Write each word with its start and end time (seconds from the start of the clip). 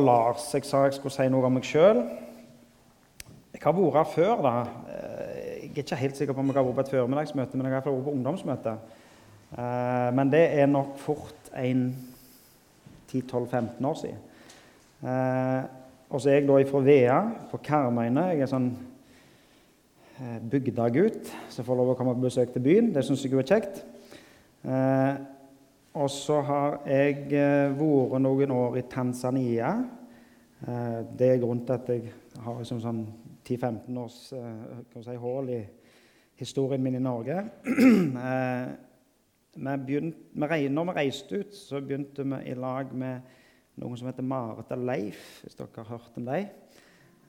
Lars. 0.00 0.54
Jeg 0.54 0.64
sa 0.64 0.84
jeg 0.86 0.96
skulle 0.96 1.14
si 1.14 1.26
noe 1.30 1.46
om 1.46 1.54
meg 1.56 1.66
sjøl. 1.68 2.00
Jeg 3.50 3.62
har 3.64 3.74
vært 3.76 3.96
her 3.98 4.08
før. 4.14 4.42
da. 4.44 4.52
Eh, 4.88 5.62
jeg 5.62 5.70
er 5.70 5.82
ikke 5.84 5.96
helt 5.96 6.16
sikker 6.16 6.34
på 6.34 6.40
om 6.40 6.46
jeg 6.46 6.56
har 6.56 6.64
vært 6.64 6.74
på 6.74 6.80
et 6.80 6.92
formiddagsmøte, 6.94 7.56
men 7.56 7.66
jeg 7.66 7.74
har 7.74 7.82
vært 7.82 8.04
på 8.04 8.12
ungdomsmøte. 8.12 8.76
Eh, 9.58 10.10
men 10.16 10.30
det 10.32 10.44
er 10.60 10.66
nok 10.66 10.98
fort 10.98 11.50
en 11.56 11.82
10-12-15 13.12 13.84
år 13.84 13.98
siden. 14.00 14.22
Eh, 15.02 15.62
og 16.10 16.20
så 16.20 16.30
er 16.30 16.40
jeg 16.40 16.48
da 16.48 16.62
fra 16.70 16.84
Vea, 16.84 17.18
på 17.50 17.60
Karmøyene. 17.64 18.30
Jeg 18.32 18.46
er 18.46 18.50
sånn 18.50 18.70
bygdagutt 20.50 21.30
som 21.48 21.64
får 21.64 21.78
lov 21.78 21.92
å 21.92 21.98
komme 21.98 22.14
på 22.16 22.26
besøk 22.26 22.52
til 22.52 22.64
byen. 22.64 22.90
Det 22.94 23.04
syns 23.06 23.22
jeg 23.24 23.32
er 23.32 23.46
kjekt. 23.46 23.84
Og 25.98 26.06
så 26.06 26.36
har 26.46 26.76
jeg 26.86 27.24
vært 27.74 28.20
noen 28.22 28.52
år 28.54 28.76
i 28.78 28.82
Tanzania. 28.86 29.72
Det 30.62 31.26
er 31.26 31.40
grunnen 31.42 31.64
til 31.66 31.74
at 31.74 31.88
jeg 31.90 32.12
har 32.44 32.60
liksom 32.60 32.78
sånn 32.84 33.00
10-15 33.42 33.98
års 33.98 34.18
uh, 34.36 35.00
si, 35.02 35.16
hull 35.18 35.48
i 35.50 35.58
historien 36.38 36.82
min 36.84 37.00
i 37.00 37.02
Norge. 37.02 37.42
uh, 37.66 38.70
vi 39.88 40.00
når 40.06 40.86
vi 40.92 40.94
reiste 40.94 41.42
ut, 41.42 41.58
så 41.58 41.80
begynte 41.82 42.22
vi 42.22 42.38
i 42.52 42.54
lag 42.54 42.94
med 42.94 43.26
noen 43.80 43.98
som 43.98 44.12
heter 44.12 44.22
Marit 44.26 44.70
og 44.70 44.86
Leif, 44.86 45.40
hvis 45.42 45.58
dere 45.58 45.82
har 45.82 45.90
hørt 45.96 46.22
om 46.22 46.30
dem. 46.30 46.46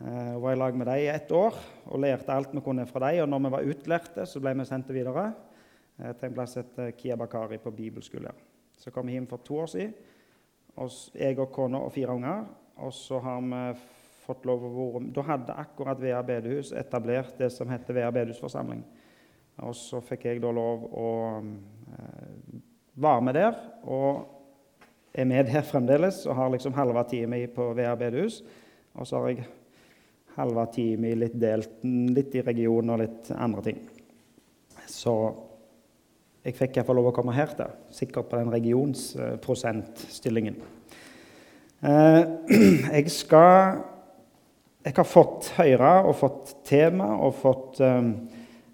Jeg 0.01 0.37
var 0.41 0.53
i 0.53 0.57
lag 0.61 0.77
med 0.77 0.89
dem 0.89 1.01
i 1.01 1.09
ett 1.09 1.33
år 1.33 1.57
og 1.85 2.01
lærte 2.01 2.33
alt 2.33 2.53
vi 2.53 2.61
kunne 2.61 2.87
fra 2.89 3.07
dem. 3.07 3.23
Og 3.23 3.33
når 3.33 3.43
vi 3.43 3.55
var 3.57 3.73
utlærte, 3.73 4.25
så 4.25 4.41
ble 4.41 4.53
vi 4.57 4.69
sendt 4.69 4.93
videre 4.93 5.27
til 5.97 6.29
en 6.29 6.37
plass 6.37 6.57
etter 6.61 6.93
Kia 6.97 7.17
Bakari 7.17 7.61
på 7.61 7.73
bibelskole. 7.73 8.33
Så 8.81 8.91
kom 8.91 9.09
hjem 9.13 9.27
for 9.29 9.43
to 9.45 9.59
år 9.61 9.69
siden, 9.69 9.93
og 10.81 10.89
jeg 11.13 11.37
og 11.37 11.51
kona 11.53 11.83
og 11.85 11.91
fire 11.93 12.15
unger. 12.17 12.45
Og 12.81 12.93
så 12.97 13.19
har 13.21 13.41
vi 13.45 13.61
fått 14.25 14.47
lov 14.49 14.63
å 14.65 14.71
være 14.73 15.11
Da 15.13 15.25
hadde 15.27 15.57
akkurat 15.63 16.01
Vea 16.01 16.21
bedehus 16.25 16.71
etablert 16.73 17.37
det 17.37 17.51
som 17.53 17.69
heter 17.69 17.93
Vea 17.99 18.09
bedehusforsamling. 18.15 18.81
Og 19.61 19.75
så 19.77 20.01
fikk 20.01 20.25
jeg 20.25 20.41
da 20.41 20.49
lov 20.55 20.87
å 20.97 21.09
eh, 21.37 22.57
være 23.01 23.25
med 23.27 23.37
der, 23.37 23.57
og 23.85 24.23
er 25.13 25.29
med 25.29 25.49
der 25.51 25.67
fremdeles. 25.67 26.23
Og 26.25 26.37
har 26.39 26.49
liksom 26.55 26.73
halve 26.77 27.05
time 27.11 27.43
på 27.53 27.69
Vea 27.77 27.93
bedehus. 27.99 28.41
Og 28.95 29.07
så 29.07 29.21
har 29.21 29.29
jeg 29.35 29.47
halve 30.39 30.65
time 30.73 31.13
litt 31.19 31.37
delt, 31.37 31.83
litt 31.85 32.33
i 32.39 32.45
regionen 32.49 32.95
og 32.95 33.03
litt 33.03 33.31
andre 33.35 33.67
ting. 33.69 33.85
Så 34.89 35.13
jeg 36.41 36.55
fikk 36.57 36.77
iallfall 36.77 36.97
lov 36.97 37.11
å 37.11 37.15
komme 37.15 37.37
her 37.37 37.51
til, 37.57 37.69
sikkert 37.93 38.29
på 38.31 38.37
den 38.39 38.53
regionsprosentstillingen. 38.53 40.55
Eh, 41.81 42.21
jeg 42.97 43.05
skal 43.13 43.81
jeg 44.81 44.95
har 44.97 45.05
fått 45.05 45.51
høre 45.59 45.91
og 46.09 46.15
fått 46.17 46.55
tema 46.65 47.11
og 47.21 47.35
fått 47.37 47.77
um, 47.85 48.07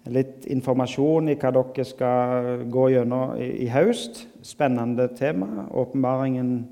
litt 0.08 0.46
informasjon 0.48 1.28
i 1.28 1.36
hva 1.36 1.50
dere 1.52 1.84
skal 1.84 2.64
gå 2.72 2.84
gjennom 2.94 3.36
i, 3.36 3.48
i 3.66 3.68
høst. 3.68 4.24
Spennende 4.40 5.10
tema. 5.18 5.66
Åpenbaringen 5.68 6.64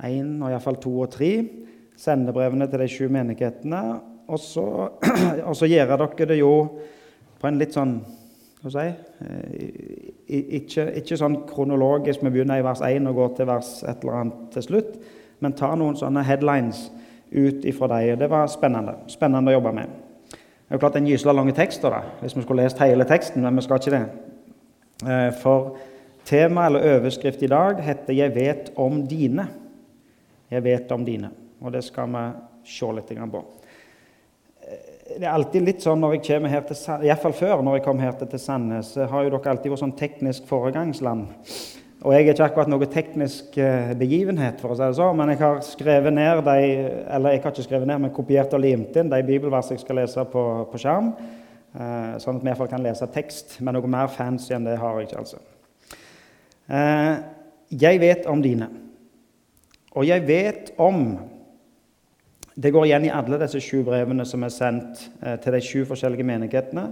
1 0.00 0.40
og 0.40 0.48
iallfall 0.48 0.80
2 0.80 0.94
og 1.04 1.12
3. 1.18 1.28
Sendebrevene 2.00 2.64
til 2.72 2.80
de 2.80 2.88
sju 2.94 3.12
menighetene. 3.12 3.82
Og 4.32 4.40
så, 4.40 4.64
og 5.48 5.54
så 5.60 5.68
gjør 5.68 5.92
dere 5.92 6.30
det 6.32 6.40
jo 6.40 6.54
på 7.36 7.44
en 7.50 7.60
litt 7.60 7.76
sånn 7.76 7.98
hva 8.62 8.70
si, 8.72 8.86
eh, 8.88 9.95
ikke, 10.26 10.88
ikke 11.00 11.18
sånn 11.18 11.36
kronologisk. 11.46 12.22
Vi 12.24 12.32
begynner 12.34 12.60
i 12.60 12.64
vers 12.66 12.82
1 12.82 13.06
og 13.06 13.14
går 13.20 13.34
til 13.36 13.48
vers 13.50 13.70
et 13.86 14.02
eller 14.02 14.20
annet 14.20 14.46
til 14.54 14.66
slutt. 14.66 14.96
Men 15.40 15.54
tar 15.54 15.76
noen 15.78 15.96
sånne 15.98 16.24
headlines 16.26 16.86
ut 17.30 17.64
ifra 17.68 17.90
dem. 17.92 18.18
Det 18.18 18.30
var 18.30 18.48
spennende. 18.50 18.96
Spennende 19.12 19.52
å 19.52 19.58
jobbe 19.58 19.74
med. 19.76 19.92
Det 20.30 20.74
er 20.74 20.78
jo 20.78 20.82
klart 20.82 20.96
en 20.98 21.06
gysla 21.06 21.34
lange 21.36 21.54
tekster 21.54 21.92
da, 21.94 22.00
hvis 22.18 22.34
vi 22.34 22.42
skulle 22.42 22.64
lest 22.64 22.80
hele 22.82 23.04
teksten, 23.06 23.44
men 23.44 23.54
vi 23.54 23.62
skal 23.62 23.78
ikke 23.78 23.92
det. 23.94 24.06
Eh, 25.06 25.28
for 25.38 25.76
tema 26.26 26.64
eller 26.66 26.96
overskrift 26.96 27.42
i 27.42 27.50
dag 27.52 27.78
heter 27.80 28.12
'Jeg 28.12 28.34
vet 28.34 28.72
om 28.76 29.06
dine'. 29.06 29.46
Jeg 30.50 30.64
vet 30.64 30.92
om 30.92 31.04
dine. 31.04 31.30
Og 31.60 31.72
det 31.72 31.84
skal 31.84 32.08
vi 32.08 32.32
se 32.64 32.86
litt 32.92 33.30
på. 33.30 33.44
Det 35.06 35.22
er 35.22 35.30
alltid 35.30 35.62
litt 35.62 35.84
sånn 35.84 36.00
når 36.02 36.16
jeg 36.16 36.22
kommer 36.26 36.50
her 36.50 36.64
til 36.66 37.06
Iallfall 37.06 37.34
før, 37.36 37.60
når 37.62 37.78
jeg 37.78 37.84
kom 37.84 38.00
her 38.02 38.16
til 38.18 38.40
Sandnes, 38.42 38.88
har 38.98 39.22
jo 39.22 39.30
dere 39.30 39.52
alltid 39.52 39.70
vært 39.70 39.82
sånn 39.84 39.98
teknisk 40.00 40.48
foregangsland. 40.48 41.28
Og 42.02 42.12
jeg 42.12 42.24
er 42.24 42.32
ikke 42.34 42.46
akkurat 42.48 42.70
noe 42.70 42.88
teknisk 42.90 43.56
eh, 43.62 43.92
begivenhet, 43.98 44.58
for 44.60 44.74
å 44.74 44.76
si 44.76 44.82
det 44.82 44.98
sånn, 44.98 45.16
men 45.16 45.30
jeg 45.32 45.40
har 45.40 45.62
skrevet 45.64 46.14
ned 46.14 46.42
de, 46.46 46.56
eller 47.16 47.36
jeg 47.36 47.44
har 47.44 47.54
ikke 47.54 47.64
skrevet 47.68 47.90
ned, 47.90 48.02
men 48.02 48.14
kopiert 48.14 48.56
og 48.58 48.62
limt 48.62 48.98
inn 48.98 49.12
de 49.12 49.22
bibelversene 49.26 49.78
jeg 49.78 49.84
skal 49.84 50.00
lese 50.02 50.26
på, 50.32 50.42
på 50.72 50.82
skjerm, 50.82 51.12
eh, 51.72 52.12
sånn 52.22 52.40
at 52.40 52.44
vi 52.44 52.52
iallfall 52.52 52.72
kan 52.74 52.84
lese 52.84 53.08
tekst. 53.14 53.56
Men 53.62 53.78
noe 53.78 53.92
mer 53.94 54.10
fancy 54.12 54.58
enn 54.58 54.66
det 54.66 54.76
har 54.82 54.98
jeg 54.98 55.08
ikke, 55.08 55.22
altså. 55.22 55.40
Eh, 56.66 57.14
jeg 57.86 58.02
vet 58.02 58.28
om 58.30 58.42
dine. 58.42 58.68
Og 59.94 60.04
jeg 60.10 60.26
vet 60.28 60.74
om 60.82 61.14
Det 62.56 62.72
går 62.72 62.86
igjen 62.88 63.04
i 63.04 63.12
alle 63.12 63.38
disse 63.42 63.60
sju 63.60 63.82
brevene 63.84 64.24
som 64.24 64.44
er 64.46 64.52
sendt 64.54 65.02
til 65.44 65.52
de 65.52 65.60
sju 65.60 65.84
forskjellige 65.84 66.24
menighetene. 66.24 66.86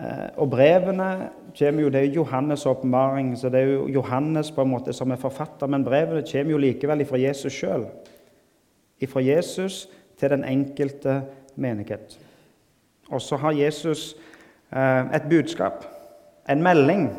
Eh, 0.00 0.28
og 0.36 0.50
brevene 0.50 1.30
kommer 1.58 1.82
jo, 1.82 1.88
Det 1.88 2.00
er 2.04 2.16
Johannes' 2.16 2.68
åpenbaring, 2.68 3.38
så 3.38 3.48
det 3.48 3.60
er 3.60 3.64
jo 3.64 3.88
Johannes 3.88 4.50
på 4.50 4.62
en 4.62 4.70
måte 4.70 4.92
som 4.92 5.10
er 5.10 5.16
forfatter. 5.16 5.66
Men 5.66 5.84
brevene 5.84 6.22
kommer 6.32 6.50
jo 6.50 6.58
likevel 6.58 7.04
fra 7.06 7.18
Jesus 7.18 7.52
sjøl. 7.52 7.86
Fra 9.08 9.20
Jesus 9.20 9.88
til 10.18 10.30
den 10.30 10.44
enkelte 10.44 11.22
menighet. 11.56 12.18
Og 13.10 13.22
så 13.22 13.36
har 13.36 13.52
Jesus 13.52 14.16
eh, 14.72 15.14
et 15.14 15.28
budskap, 15.30 15.84
en 16.48 16.62
melding, 16.62 17.10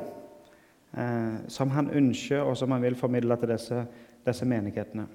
eh, 0.98 1.36
som 1.48 1.70
han 1.70 1.90
ønsker, 1.90 2.42
og 2.42 2.58
som 2.58 2.72
han 2.72 2.82
vil 2.82 2.96
formidle 2.96 3.38
til 3.38 3.50
disse, 3.50 3.86
disse 4.26 4.46
menighetene. 4.46 5.08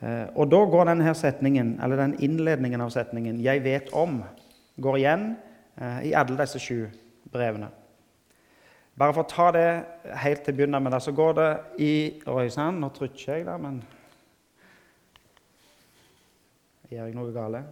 Og 0.00 0.46
da 0.46 0.58
går 0.70 0.84
denne 0.86 1.14
setningen, 1.14 1.80
eller 1.82 1.96
den 1.98 2.12
innledningen 2.22 2.80
av 2.80 2.90
setningen 2.94 3.40
'Jeg 3.42 3.64
vet 3.64 3.88
om', 3.92 4.22
går 4.78 4.96
igjen 4.96 5.24
Eh, 5.80 6.08
i 6.08 6.14
alle 6.14 6.34
disse 6.40 6.58
sju 6.58 6.88
brevene. 7.30 7.68
Bare 8.98 9.14
for 9.14 9.22
å 9.22 9.30
ta 9.30 9.50
det 9.54 9.66
helt 10.24 10.42
til 10.42 10.56
å 10.56 10.58
begynne 10.58 10.80
med, 10.82 10.96
så 10.98 11.12
går 11.14 11.36
det 11.38 11.50
i 11.86 11.92
Røysand 12.26 12.80
nå 12.82 12.90
trykker 12.96 13.36
jeg, 13.36 13.46
der, 13.46 13.62
men 13.62 13.82
Gjør 16.88 17.04
jeg 17.04 17.14
noe 17.18 17.32
galt? 17.34 17.66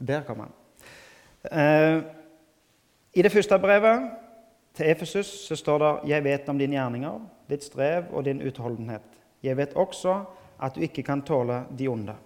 Der 0.00 0.22
kom 0.24 0.38
han. 0.40 0.52
Eh, 1.44 1.98
I 3.12 3.22
det 3.22 3.32
første 3.34 3.58
brevet 3.60 4.06
til 4.74 4.88
Efesus 4.88 5.28
så 5.44 5.56
står 5.56 5.78
det 5.78 6.08
'Jeg 6.08 6.24
vet 6.24 6.48
om 6.48 6.58
dine 6.58 6.74
gjerninger, 6.74 7.20
ditt 7.50 7.64
strev 7.64 8.04
og 8.12 8.24
din 8.24 8.40
utholdenhet.' 8.40 9.20
'Jeg 9.42 9.56
vet 9.56 9.76
også 9.76 10.24
at 10.60 10.74
du 10.74 10.84
ikke 10.84 11.02
kan 11.02 11.22
tåle 11.22 11.64
de 11.78 11.88
onde.' 11.88 12.16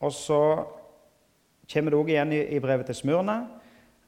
Og 0.00 0.12
så 0.12 0.64
kommer 1.72 1.90
det 1.90 1.98
òg 1.98 2.08
igjen 2.10 2.32
i, 2.32 2.58
brevet 2.58 2.86
til 2.86 2.94
Smurna. 2.94 3.36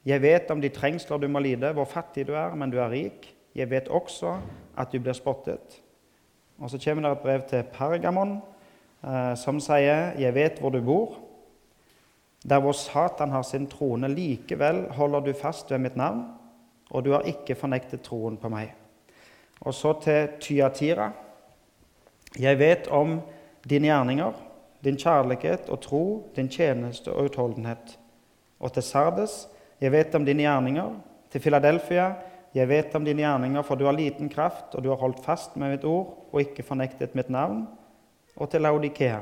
Jeg 0.05 0.23
vet 0.23 0.51
om 0.51 0.61
de 0.61 0.69
trengsler 0.69 1.19
du 1.19 1.29
må 1.29 1.39
lide, 1.39 1.73
hvor 1.73 1.85
fattig 1.85 2.27
du 2.27 2.35
er, 2.35 2.55
men 2.55 2.71
du 2.71 2.79
er 2.83 2.91
rik. 2.91 3.31
Jeg 3.55 3.71
vet 3.71 3.89
også 3.89 4.35
at 4.77 4.93
du 4.93 4.99
blir 4.99 5.15
spottet. 5.15 5.81
Og 6.59 6.71
Så 6.71 6.79
kommer 6.79 7.09
det 7.09 7.13
et 7.13 7.23
brev 7.23 7.43
til 7.49 7.63
Pergamon 7.73 8.43
eh, 9.05 9.35
som 9.37 9.61
sier, 9.61 10.13
'Jeg 10.19 10.35
vet 10.35 10.59
hvor 10.59 10.71
du 10.71 10.81
bor'. 10.81 11.21
Der 12.49 12.61
hvor 12.61 12.73
Satan 12.73 13.31
har 13.31 13.43
sin 13.43 13.67
trone, 13.67 14.09
likevel 14.09 14.91
holder 14.91 15.21
du 15.21 15.33
fast 15.33 15.71
ved 15.71 15.79
mitt 15.79 15.97
navn, 15.97 16.25
og 16.91 17.05
du 17.05 17.13
har 17.13 17.21
ikke 17.21 17.55
fornektet 17.55 18.03
troen 18.03 18.37
på 18.37 18.49
meg. 18.49 18.75
Og 19.61 19.75
så 19.75 19.95
til 20.01 20.29
Tyatira. 20.41 21.11
Jeg 22.41 22.59
vet 22.59 22.89
om 22.91 23.21
dine 23.69 23.87
gjerninger, 23.87 24.33
din 24.85 24.97
kjærlighet 24.99 25.69
og 25.71 25.81
tro, 25.81 26.05
din 26.37 26.49
tjeneste 26.49 27.13
og 27.13 27.31
utholdenhet. 27.31 27.99
Og 28.61 28.73
til 28.73 28.83
Sardes, 28.83 29.45
jeg 29.81 29.93
vet 29.93 30.15
om 30.15 30.25
dine 30.25 30.43
gjerninger. 30.43 30.95
Til 31.31 31.41
Filadelfia, 31.41 32.13
jeg 32.55 32.69
vet 32.69 32.95
om 32.95 33.05
dine 33.05 33.23
gjerninger, 33.23 33.63
for 33.63 33.75
du 33.75 33.85
har 33.85 33.97
liten 33.97 34.29
kraft, 34.29 34.75
og 34.75 34.85
du 34.85 34.89
har 34.89 35.01
holdt 35.01 35.25
fast 35.25 35.57
med 35.57 35.75
mitt 35.75 35.85
ord 35.85 36.29
og 36.33 36.41
ikke 36.41 36.63
fornektet 36.63 37.15
mitt 37.15 37.31
navn. 37.31 37.67
Og 38.37 38.51
til 38.51 38.63
Laudikea, 38.63 39.19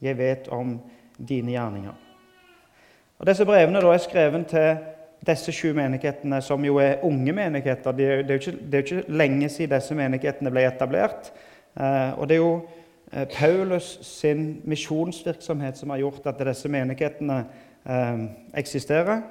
jeg 0.00 0.18
vet 0.18 0.48
om 0.48 0.78
dine 1.28 1.52
gjerninger. 1.52 1.92
Og 3.18 3.26
Disse 3.26 3.44
brevene 3.44 3.78
er 3.78 3.98
skrevet 3.98 4.46
til 4.46 4.76
disse 5.26 5.52
sju 5.52 5.72
menighetene, 5.74 6.40
som 6.42 6.64
jo 6.64 6.76
er 6.78 7.02
unge 7.04 7.32
menigheter. 7.32 7.92
Det 7.92 8.06
er 8.06 8.22
jo 8.28 8.34
ikke, 8.38 8.52
det 8.52 8.74
er 8.74 8.84
ikke 8.84 9.16
lenge 9.18 9.48
siden 9.48 9.74
disse 9.74 9.94
menighetene 9.94 10.50
ble 10.50 10.66
etablert. 10.68 11.32
Eh, 11.78 12.18
og 12.18 12.28
det 12.28 12.34
er 12.34 12.42
jo 12.42 12.66
Eh, 13.12 13.28
Paulus 13.28 13.98
sin 14.02 14.62
misjonsvirksomhet 14.64 15.78
som 15.78 15.90
har 15.90 15.98
gjort 15.98 16.26
at 16.26 16.46
disse 16.46 16.68
menighetene 16.68 17.38
eh, 17.88 18.24
eksisterer. 18.54 19.22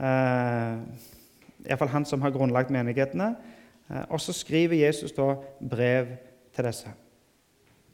Eh, 0.00 0.78
Iallfall 1.68 1.88
han 1.88 2.04
som 2.04 2.22
har 2.22 2.30
grunnlagt 2.30 2.70
menighetene. 2.70 3.36
Eh, 3.90 4.02
og 4.08 4.20
så 4.20 4.32
skriver 4.32 4.86
Jesus 4.86 5.12
da 5.12 5.34
brev 5.70 6.06
til 6.56 6.64
disse. 6.64 6.88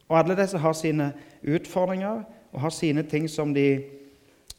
Og 0.08 0.18
alle 0.18 0.36
disse 0.36 0.58
har 0.58 0.72
sine 0.72 1.12
utfordringer 1.44 2.22
og 2.52 2.60
har 2.60 2.70
sine 2.70 3.02
ting 3.02 3.30
som 3.30 3.54
de 3.54 3.82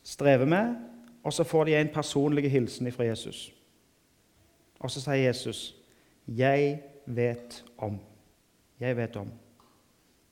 strever 0.03 0.45
med, 0.45 0.75
og 1.23 1.33
så 1.33 1.43
får 1.43 1.63
de 1.63 1.75
en 1.75 1.89
personlig 1.93 2.51
hilsen 2.51 2.91
fra 2.91 3.03
Jesus. 3.03 3.53
Og 4.79 4.91
så 4.91 5.01
sier 5.01 5.15
Jesus, 5.15 5.75
'Jeg 6.27 6.79
vet 7.05 7.63
om'. 7.77 8.16
Jeg 8.79 8.97
vet 8.97 9.15
om. 9.17 9.29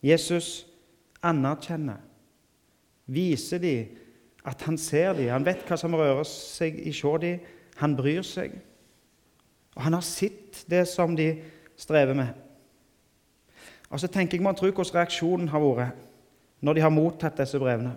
Jesus 0.06 0.66
anerkjenner, 1.26 2.02
viser 3.06 3.62
de 3.62 3.76
at 4.46 4.62
han 4.68 4.78
ser 4.78 5.16
dem, 5.18 5.32
han 5.34 5.46
vet 5.46 5.66
hva 5.66 5.78
som 5.80 5.96
rører 5.98 6.26
seg 6.30 6.78
i 6.86 6.94
sjå 6.94 7.16
dem, 7.22 7.46
han 7.82 7.96
bryr 7.98 8.26
seg. 8.26 8.54
Og 9.76 9.84
han 9.88 9.98
har 9.98 10.06
sett 10.06 10.64
det 10.70 10.86
som 10.88 11.16
de 11.18 11.32
strever 11.78 12.16
med. 12.18 12.32
Og 13.90 14.00
så 14.02 14.10
tenker 14.12 14.38
jeg 14.38 14.46
man 14.46 14.58
tror 14.58 14.72
hvordan 14.72 15.00
reaksjonen 15.00 15.50
har 15.52 15.64
vært 15.64 16.04
når 16.66 16.78
de 16.78 16.84
har 16.86 16.94
mottatt 16.94 17.38
disse 17.38 17.60
brevene. 17.62 17.94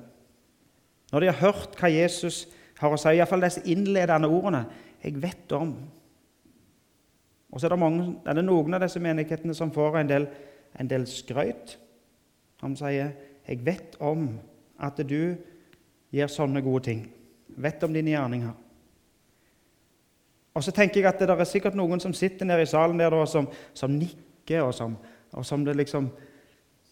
Når 1.13 1.25
de 1.25 1.31
har 1.31 1.39
hørt 1.41 1.77
hva 1.79 1.89
Jesus 1.93 2.47
har 2.79 2.93
å 2.93 2.99
si, 3.01 3.15
iallfall 3.17 3.45
disse 3.45 3.65
innledende 3.67 4.29
ordene 4.29 4.67
'Jeg 5.03 5.23
vet 5.23 5.53
om'. 5.53 5.77
Og 7.53 7.61
så 7.61 7.67
er 7.67 7.73
det, 7.73 7.79
mange, 7.81 8.07
er 8.27 8.37
det 8.37 8.45
noen 8.45 8.77
av 8.77 8.83
disse 8.85 9.01
menighetene 9.01 9.55
som 9.57 9.73
får 9.73 10.01
en 10.01 10.11
del, 10.11 10.27
en 10.79 10.91
del 10.91 11.07
skrøyt. 11.09 11.79
Han 12.61 12.77
sier 12.77 13.13
'Jeg 13.49 13.67
vet 13.67 13.97
om 14.01 14.39
at 14.79 14.97
du 15.09 15.37
gjør 16.13 16.27
sånne 16.27 16.63
gode 16.63 16.91
ting'. 16.91 17.09
Vet 17.49 17.83
om 17.83 17.93
dine 17.93 18.11
gjerninger. 18.11 18.53
Og 20.55 20.65
så 20.65 20.73
tenker 20.73 21.01
jeg 21.01 21.07
at 21.07 21.19
det 21.19 21.31
er 21.31 21.45
sikkert 21.45 21.75
noen 21.75 22.01
som 22.01 22.13
sitter 22.13 22.45
nede 22.45 22.63
i 22.63 22.67
salen 22.67 22.99
der 22.99 23.25
som, 23.25 23.49
som 23.75 23.91
nikker, 23.91 24.63
og 24.63 24.75
som, 24.75 24.97
og 25.33 25.47
som 25.47 25.65
det 25.65 25.77
liksom 25.77 26.11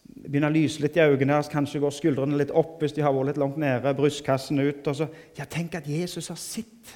begynner 0.06 0.52
å 0.52 0.54
lyse 0.54 0.80
litt 0.80 0.96
i 0.96 1.02
øynene 1.02 1.32
deres, 1.32 1.50
kanskje 1.50 1.80
går 1.82 1.90
skuldrene 1.90 2.38
litt 2.38 2.52
opp 2.54 2.80
hvis 2.80 2.94
de 2.96 3.02
har 3.02 3.14
vært 3.14 3.32
litt 3.32 3.40
langt 3.42 3.58
nede, 3.60 3.94
brystkassen 3.98 4.60
ut. 4.62 4.86
og 4.86 4.96
så, 4.96 5.08
ja, 5.38 5.44
Tenk 5.44 5.74
at 5.74 5.88
Jesus 5.88 6.28
har 6.28 6.38
sett 6.40 6.94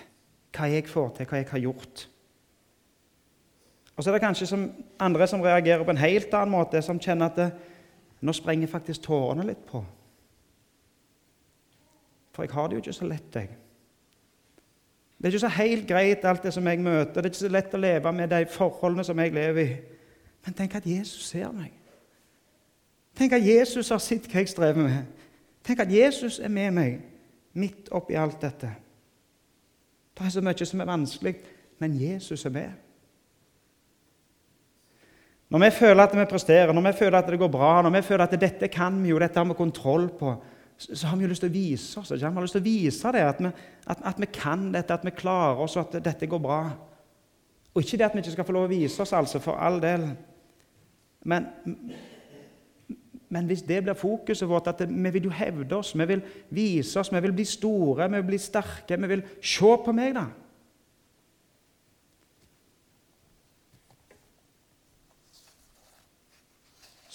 hva 0.56 0.68
jeg 0.70 0.86
får 0.90 1.10
til, 1.16 1.26
hva 1.26 1.40
jeg 1.40 1.50
har 1.50 1.64
gjort. 1.66 2.06
Og 4.00 4.05
så 4.05 4.11
er 4.11 4.14
det 4.14 4.23
kanskje 4.23 4.47
som 4.49 4.62
andre 4.99 5.26
som 5.29 5.43
reagerer 5.44 5.85
på 5.85 5.93
en 5.93 5.99
helt 6.00 6.35
annen 6.35 6.55
måte, 6.55 6.81
som 6.82 6.97
kjenner 6.97 7.29
at 7.29 7.37
det, 7.37 7.50
nå 8.25 8.32
sprenger 8.32 8.70
faktisk 8.73 9.02
tårene 9.05 9.44
litt 9.44 9.61
på. 9.69 9.82
For 12.32 12.47
jeg 12.47 12.55
har 12.55 12.70
det 12.70 12.79
jo 12.79 12.81
ikke 12.81 12.97
så 12.97 13.11
lett, 13.11 13.37
jeg. 13.37 13.52
Det 15.19 15.29
er 15.29 15.35
ikke 15.35 15.44
så 15.44 15.52
helt 15.52 15.87
greit, 15.88 16.25
alt 16.25 16.49
det 16.49 16.55
som 16.56 16.73
jeg 16.73 16.81
møter. 16.81 17.12
Det 17.12 17.26
er 17.26 17.31
ikke 17.35 17.43
så 17.43 17.52
lett 17.52 17.76
å 17.76 17.85
leve 17.85 18.17
med 18.17 18.32
de 18.32 18.41
forholdene 18.49 19.05
som 19.05 19.20
jeg 19.20 19.37
lever 19.37 19.62
i. 19.67 19.79
Men 20.46 20.56
tenk 20.56 20.81
at 20.81 20.88
Jesus 20.88 21.29
ser 21.29 21.53
meg. 21.53 21.76
Tenk 23.20 23.37
at 23.37 23.44
Jesus 23.44 23.93
har 23.93 24.00
sett 24.00 24.32
hva 24.32 24.41
jeg 24.41 24.55
strever 24.56 24.81
med. 24.81 25.26
Tenk 25.61 25.85
at 25.85 25.93
Jesus 25.93 26.41
er 26.41 26.49
med 26.49 26.73
meg 26.73 27.00
midt 27.53 27.93
oppi 27.93 28.17
alt 28.17 28.41
dette. 28.41 28.76
Det 30.17 30.25
er 30.25 30.32
så 30.32 30.41
mye 30.41 30.73
som 30.73 30.81
er 30.81 30.96
vanskelig, 30.96 31.41
men 31.85 32.00
Jesus 32.00 32.49
er 32.49 32.62
med. 32.62 32.87
Når 35.50 35.64
vi 35.64 35.70
føler 35.75 36.02
at 36.05 36.14
vi 36.14 36.25
presterer, 36.31 36.73
når 36.73 36.85
vi 36.91 36.99
føler 36.99 37.19
at 37.19 37.31
det 37.31 37.38
går 37.38 37.50
bra, 37.50 37.81
når 37.82 37.91
vi 37.97 38.02
føler 38.06 38.25
at 38.25 38.41
dette 38.41 38.69
kan 38.70 39.00
vi 39.02 39.11
jo, 39.11 39.19
dette 39.19 39.38
har 39.38 39.49
vi 39.49 39.56
kontroll 39.58 40.06
på, 40.19 40.35
så 40.79 41.06
har 41.06 41.17
vi 41.19 41.26
jo 41.26 41.31
lyst 41.32 41.43
til 41.43 41.50
å 41.50 41.55
vise 41.55 42.00
oss. 42.00 42.12
Ikke? 42.14 42.29
Vi 42.29 42.38
har 42.38 42.47
lyst 42.47 42.56
til 42.56 42.62
å 42.62 42.69
vise 42.69 43.12
det, 43.17 43.25
at 43.32 43.41
vi, 43.43 43.50
at, 43.91 44.05
at 44.12 44.20
vi 44.23 44.29
kan 44.32 44.69
dette, 44.73 44.94
at 44.94 45.05
vi 45.05 45.12
klarer 45.17 45.64
oss, 45.64 45.75
og 45.76 45.88
at 45.88 46.05
dette 46.06 46.29
går 46.31 46.41
bra. 46.41 46.61
Og 47.75 47.82
ikke 47.82 47.99
det 47.99 48.06
at 48.06 48.14
vi 48.14 48.23
ikke 48.23 48.37
skal 48.37 48.47
få 48.47 48.55
lov 48.56 48.69
å 48.69 48.70
vise 48.70 49.02
oss, 49.02 49.12
altså, 49.17 49.43
for 49.43 49.58
all 49.58 49.82
del. 49.82 50.06
Men 51.29 51.50
men 53.31 53.46
hvis 53.46 53.62
det 53.62 53.85
blir 53.87 53.94
fokuset 53.94 54.49
vårt, 54.49 54.67
at 54.67 54.81
vi 54.88 55.11
vil 55.14 55.29
jo 55.29 55.31
hevde 55.31 55.76
oss, 55.76 55.93
vi 55.94 56.06
vil 56.11 56.23
vise 56.50 56.99
oss, 56.99 57.12
vi 57.14 57.20
vil 57.23 57.32
bli 57.32 57.44
store, 57.46 58.08
vi 58.11 58.19
vil 58.19 58.26
bli 58.26 58.38
sterke 58.43 58.99
Vi 58.99 59.11
vil 59.12 59.23
Se 59.38 59.76
på 59.85 59.93
meg, 59.94 60.17
da! 60.17 60.25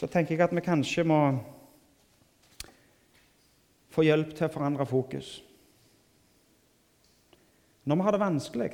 Så 0.06 0.10
tenker 0.14 0.36
jeg 0.36 0.44
at 0.46 0.52
vi 0.54 0.62
kanskje 0.62 1.02
må 1.10 1.18
få 3.90 4.04
hjelp 4.06 4.36
til 4.38 4.46
å 4.46 4.54
forandre 4.54 4.86
fokus. 4.86 5.40
Når 7.90 7.98
vi 7.98 8.06
har 8.06 8.14
det 8.14 8.20
vanskelig, 8.22 8.68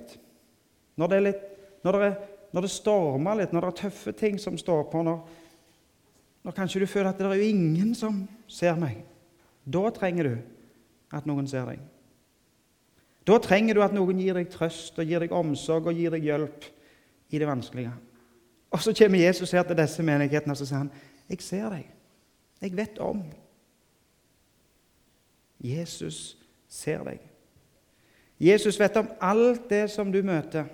når 0.99 1.13
det, 1.13 1.19
litt, 1.23 1.45
når 1.87 1.97
det, 2.01 2.09
når 2.51 2.65
det 2.65 2.71
stormer 2.73 3.39
litt, 3.39 3.53
når 3.55 3.63
det 3.63 3.69
er 3.69 3.77
tøffe 3.79 4.11
ting 4.19 4.35
som 4.43 4.57
står 4.59 4.83
på, 4.91 5.05
når, 5.07 5.21
når 6.43 6.57
kanskje 6.57 6.81
du 6.83 6.87
føler 6.91 7.13
at 7.13 7.21
det 7.23 7.29
er 7.29 7.39
jo 7.39 7.53
ingen 7.53 7.93
som 7.95 8.25
ser 8.51 8.75
meg. 8.81 8.99
Da 9.63 9.85
trenger 9.95 10.27
du 10.27 10.35
at 11.15 11.29
noen 11.31 11.47
ser 11.47 11.69
deg. 11.69 11.79
Da 13.23 13.37
trenger 13.39 13.79
du 13.79 13.85
at 13.85 13.95
noen 13.95 14.19
gir 14.19 14.35
deg 14.35 14.51
trøst 14.51 14.99
og 14.99 15.07
gir 15.07 15.23
deg 15.23 15.31
omsorg 15.31 15.87
og 15.93 15.95
gir 15.95 16.11
deg 16.11 16.27
hjelp 16.27 16.67
i 17.31 17.39
det 17.39 17.47
vanskelige. 17.47 17.95
Og 18.75 18.83
så 18.83 18.91
kommer 18.99 19.23
Jesus 19.23 19.55
her 19.55 19.63
til 19.67 19.79
disse 19.79 20.03
menighetene 20.03 20.51
og 20.51 20.59
så 20.59 20.67
sier 20.67 20.83
han, 20.83 20.91
'Jeg 21.31 21.41
ser 21.41 21.69
deg. 21.69 21.87
Jeg 22.61 22.77
vet 22.77 22.99
om.' 22.99 23.23
Jesus 25.63 26.37
ser 26.67 27.03
deg. 27.03 27.19
Jesus 28.39 28.79
vet 28.79 28.97
om 28.97 29.09
alt 29.21 29.69
det 29.69 29.89
som 29.89 30.11
du 30.11 30.23
møter, 30.25 30.65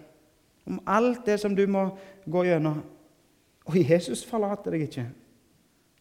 om 0.65 0.81
alt 0.87 1.25
det 1.25 1.39
som 1.39 1.55
du 1.55 1.67
må 1.67 1.89
gå 2.31 2.43
gjennom. 2.43 2.83
Og 3.65 3.89
Jesus 3.89 4.25
forlater 4.25 4.71
deg 4.71 4.81
ikke. 4.87 5.09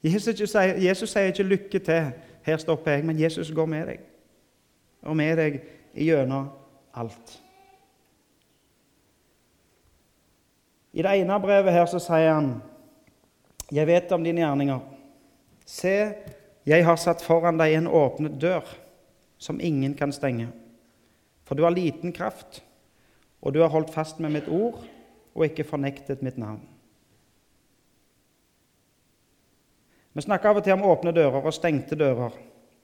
Jesus, 0.05 0.51
sier, 0.51 0.77
Jesus 0.79 1.11
sier 1.11 1.33
ikke 1.33 1.43
'lykke 1.43 1.79
til', 1.79 2.13
her 2.43 2.57
stopper 2.57 2.91
jeg, 2.91 3.05
men 3.05 3.21
Jesus 3.21 3.51
går 3.53 3.67
med 3.67 3.87
deg. 3.87 4.01
Og 5.03 5.17
med 5.17 5.37
deg 5.37 5.61
gjennom 5.95 6.49
alt. 6.95 7.43
I 10.93 11.03
det 11.03 11.21
ene 11.21 11.41
brevet 11.41 11.73
her 11.73 11.87
så 11.87 11.99
sier 11.99 12.33
han 12.33 12.63
'Jeg 13.73 13.87
vet 13.87 14.13
om 14.13 14.25
dine 14.25 14.41
gjerninger'. 14.41 14.81
Se, 15.67 16.15
jeg 16.67 16.85
har 16.85 16.97
satt 16.97 17.23
foran 17.23 17.59
deg 17.59 17.75
en 17.75 17.87
åpnet 17.87 18.41
dør 18.41 18.63
som 19.39 19.61
ingen 19.61 19.95
kan 19.95 20.13
stenge. 20.13 20.49
For 21.45 21.55
du 21.55 21.63
har 21.63 21.71
liten 21.71 22.13
kraft, 22.13 22.63
og 23.43 23.55
du 23.55 23.61
har 23.61 23.69
holdt 23.69 23.91
fast 23.95 24.21
med 24.21 24.31
mitt 24.31 24.49
ord 24.49 24.85
og 25.35 25.45
ikke 25.45 25.65
fornektet 25.65 26.23
mitt 26.23 26.39
navn. 26.39 26.63
Vi 30.17 30.23
snakker 30.25 30.49
av 30.49 30.57
og 30.57 30.65
til 30.65 30.73
om 30.73 30.87
åpne 30.89 31.13
dører 31.13 31.45
og 31.45 31.55
stengte 31.55 31.97
dører. 31.99 32.33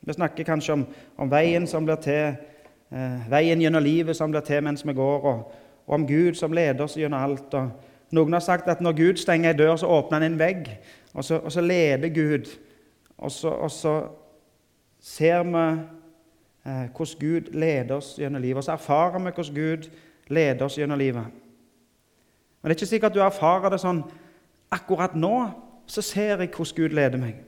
Vi 0.04 0.12
snakker 0.12 0.44
kanskje 0.44 0.72
om, 0.72 0.82
om 1.16 1.30
veien 1.30 1.66
som 1.66 1.86
blir 1.86 1.96
til, 2.02 2.34
eh, 2.92 3.30
veien 3.30 3.60
gjennom 3.60 3.82
livet 3.82 4.16
som 4.18 4.30
blir 4.30 4.44
til 4.44 4.60
mens 4.62 4.84
vi 4.86 4.92
går, 4.92 5.24
og, 5.24 5.38
og, 5.86 5.94
om 5.94 6.06
Gud 6.06 6.36
som 6.36 6.52
leder 6.52 6.84
oss 6.84 6.98
gjennom 6.98 7.22
alt. 7.22 7.54
Og 7.54 7.70
noen 8.12 8.32
har 8.32 8.44
sagt 8.44 8.68
at 8.68 8.80
når 8.80 8.92
Gud 8.92 9.20
stenger 9.20 9.50
en 9.50 9.58
dør, 9.58 9.76
så 9.76 9.88
åpner 9.88 10.20
han 10.20 10.32
en 10.32 10.38
vegg, 10.38 10.68
og 11.14 11.24
så, 11.24 11.38
og 11.40 11.52
så 11.52 11.60
leder 11.60 12.08
Gud. 12.08 12.50
Og 13.18 13.30
så, 13.30 13.48
og 13.48 13.70
så 13.70 13.94
ser 15.00 15.42
vi 15.42 15.62
eh, 16.66 16.88
hvordan 16.96 17.20
Gud 17.20 17.52
leder 17.52 17.94
oss 17.94 18.16
gjennom 18.18 18.42
livet, 18.42 18.56
og 18.56 18.64
så 18.64 18.72
erfarer 18.72 19.18
vi 19.18 19.30
hvordan 19.30 19.54
Gud 19.54 19.90
leder 20.28 20.64
oss 20.64 20.78
gjennom 20.78 20.98
livet. 20.98 21.24
Men 22.62 22.68
det 22.68 22.76
er 22.76 22.80
ikke 22.80 22.86
sikkert 22.86 23.10
at 23.10 23.14
du 23.14 23.22
erfarer 23.24 23.72
det 23.72 23.80
sånn 23.80 24.02
akkurat 24.72 25.16
nå, 25.18 25.36
så 25.86 26.02
ser 26.02 26.36
jeg 26.36 26.52
hvordan 26.52 26.76
Gud 26.76 26.96
leder 26.96 27.18
meg. 27.18 27.40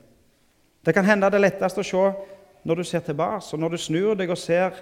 Det 0.85 0.95
kan 0.95 1.05
hende 1.05 1.31
det 1.31 1.39
er 1.39 1.47
lettest 1.47 1.79
å 1.81 1.87
se 1.87 2.09
når 2.65 2.81
du 2.81 2.85
ser 2.89 3.05
tilbake, 3.05 3.45
og 3.53 3.61
når 3.61 3.77
du 3.77 3.81
snur 3.81 4.17
deg 4.17 4.33
og 4.33 4.41
ser 4.41 4.81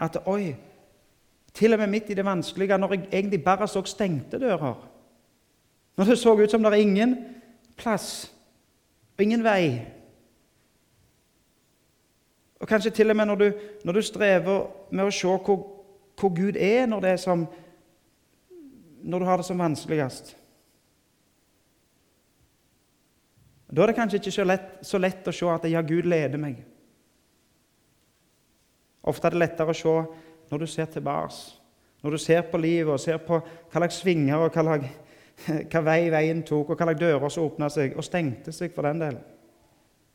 at 0.00 0.20
Oi, 0.26 0.54
til 1.54 1.72
og 1.74 1.80
med 1.80 1.92
midt 1.92 2.10
i 2.10 2.16
det 2.16 2.24
vanskelige, 2.24 2.78
når 2.78 2.94
jeg 2.94 3.08
egentlig 3.12 3.44
bare 3.44 3.68
så 3.68 3.82
stengte 3.84 4.40
dører 4.40 4.91
Når 5.96 6.04
det 6.04 6.18
så 6.18 6.34
ut 6.40 6.50
som 6.50 6.62
det 6.62 6.72
er 6.72 6.84
ingen 6.84 7.16
plass 7.76 8.32
og 9.16 9.24
ingen 9.24 9.44
vei 9.44 9.82
Og 12.62 12.68
kanskje 12.68 12.92
til 12.94 13.10
og 13.10 13.16
med 13.16 13.26
når 13.26 13.34
du, 13.40 13.48
når 13.84 13.92
du 13.92 14.02
strever 14.02 14.66
med 14.90 15.04
å 15.04 15.12
se 15.12 15.28
hvor, 15.28 15.64
hvor 16.20 16.30
Gud 16.36 16.56
er 16.56 16.86
når, 16.86 17.04
er 17.04 17.16
som, 17.20 17.46
når 19.02 19.18
du 19.18 19.28
har 19.28 19.42
det 19.42 19.46
som 19.46 19.58
vanskeligst 19.58 20.36
Da 23.72 23.82
er 23.82 23.88
det 23.88 23.96
kanskje 23.96 24.20
ikke 24.20 24.34
så 24.34 24.44
lett, 24.44 24.68
så 24.84 25.00
lett 25.00 25.28
å 25.28 25.32
se 25.32 25.48
at 25.48 25.64
ja, 25.72 25.80
Gud 25.80 26.04
leder 26.04 26.36
meg. 26.36 26.58
Ofte 29.08 29.30
er 29.30 29.34
det 29.34 29.40
lettere 29.40 29.72
å 29.72 29.76
se 29.76 29.94
når 30.52 30.60
du 30.60 30.66
ser 30.68 30.90
tilbake, 30.92 31.38
når 32.04 32.12
du 32.12 32.20
ser 32.20 32.42
på 32.50 32.60
livet 32.60 32.92
og 32.92 33.00
ser 33.00 33.16
på 33.24 33.38
hva 33.40 33.80
slags 33.80 34.02
svinger 34.02 34.44
og 34.44 34.52
hva, 34.52 34.64
lag, 34.66 34.84
hva 35.46 35.82
vei 35.84 36.10
veien 36.12 36.42
tok, 36.46 36.70
og 36.70 36.76
hva 36.76 36.88
slags 36.88 37.00
dører 37.00 37.32
som 37.32 37.46
åpna 37.46 37.68
seg 37.72 37.96
og 37.96 38.06
stengte 38.06 38.54
seg 38.54 38.74
for 38.74 38.86
den 38.86 39.00
del. 39.02 39.18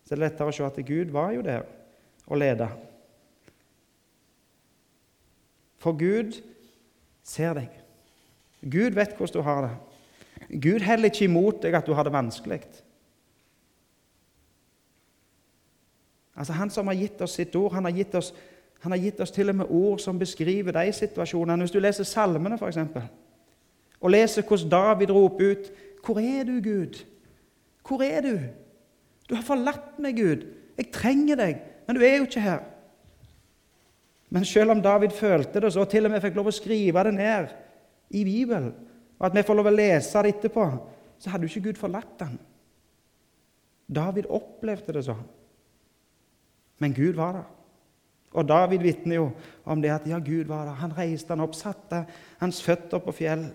Så 0.05 0.13
er 0.13 0.19
det 0.19 0.25
lettere 0.27 0.51
å 0.51 0.55
se 0.55 0.65
at 0.65 0.79
Gud 0.87 1.11
var 1.15 1.33
jo 1.35 1.43
der 1.45 1.65
og 2.27 2.39
leda. 2.39 2.69
For 5.83 5.97
Gud 5.97 6.39
ser 7.27 7.57
deg. 7.59 7.69
Gud 8.61 8.95
vet 8.97 9.15
hvordan 9.17 9.35
du 9.35 9.45
har 9.45 9.67
det. 9.67 9.75
Gud 10.63 10.83
heller 10.85 11.11
ikke 11.11 11.27
imot 11.27 11.61
deg 11.63 11.75
at 11.75 11.87
du 11.87 11.93
har 11.95 12.07
det 12.07 12.13
vanskelig. 12.15 12.61
Altså 16.37 16.53
Han 16.53 16.69
som 16.69 16.87
har 16.87 16.93
gitt 16.93 17.21
oss 17.21 17.35
sitt 17.39 17.55
ord, 17.55 17.73
han 17.73 17.85
har 17.85 17.91
gitt 17.91 18.15
oss, 18.15 18.33
har 18.81 18.97
gitt 19.01 19.19
oss 19.19 19.31
til 19.33 19.49
og 19.49 19.55
med 19.55 19.71
ord 19.73 19.99
som 19.99 20.19
beskriver 20.19 20.71
de 20.71 20.91
situasjonene. 20.93 21.65
Hvis 21.65 21.73
du 21.73 21.79
leser 21.79 22.05
salmene, 22.05 22.55
f.eks., 22.55 22.77
og 24.01 24.13
leser 24.13 24.45
hvordan 24.45 24.69
David 24.69 25.11
roper 25.11 25.51
ut 25.51 25.71
'Hvor 26.03 26.19
er 26.19 26.43
du, 26.43 26.61
Gud? 26.61 27.05
Hvor 27.87 28.01
er 28.01 28.21
du?' 28.21 28.49
'Du 29.29 29.35
har 29.35 29.43
forlatt 29.43 29.99
meg, 29.99 30.15
Gud. 30.15 30.45
Jeg 30.77 30.91
trenger 30.91 31.35
deg, 31.35 31.61
men 31.87 31.95
du 31.95 32.01
er 32.01 32.17
jo 32.17 32.23
ikke 32.23 32.41
her.' 32.41 32.63
Men 34.29 34.45
selv 34.45 34.71
om 34.71 34.81
David 34.81 35.09
følte 35.09 35.59
det, 35.59 35.73
så 35.73 35.85
til 35.85 36.05
og 36.05 36.11
med 36.11 36.21
fikk 36.21 36.35
lov 36.35 36.47
å 36.47 36.51
skrive 36.51 37.03
det 37.03 37.13
ned 37.13 37.47
i 38.09 38.23
Bibelen, 38.23 38.73
og 39.19 39.25
at 39.25 39.35
vi 39.35 39.43
får 39.43 39.55
lov 39.55 39.69
å 39.69 39.75
lese 39.75 40.23
det 40.23 40.35
etterpå, 40.35 40.65
så 41.19 41.29
hadde 41.29 41.47
jo 41.47 41.51
ikke 41.51 41.69
Gud 41.69 41.79
forlatt 41.79 42.21
ham. 42.21 42.39
David 43.87 44.27
opplevde 44.29 44.93
det 44.93 45.05
sånn. 45.07 45.23
Men 46.83 46.93
Gud 46.93 47.15
var 47.15 47.33
der. 47.33 47.47
Og 48.37 48.47
David 48.47 48.83
vitner 48.83 49.15
jo 49.15 49.29
om 49.65 49.81
det 49.81 49.93
at 49.93 50.07
ja, 50.07 50.19
Gud 50.19 50.51
var 50.51 50.67
der. 50.67 50.75
Han 50.83 50.93
reiste 50.97 51.31
han 51.33 51.41
opp, 51.41 51.55
satte 51.55 52.03
hans 52.41 52.59
føtter 52.61 52.99
på 53.01 53.15
fjell. 53.15 53.47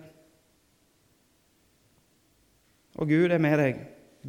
Og 2.95 3.07
Gud 3.09 3.31
er 3.31 3.41
med 3.41 3.57
deg. 3.59 3.79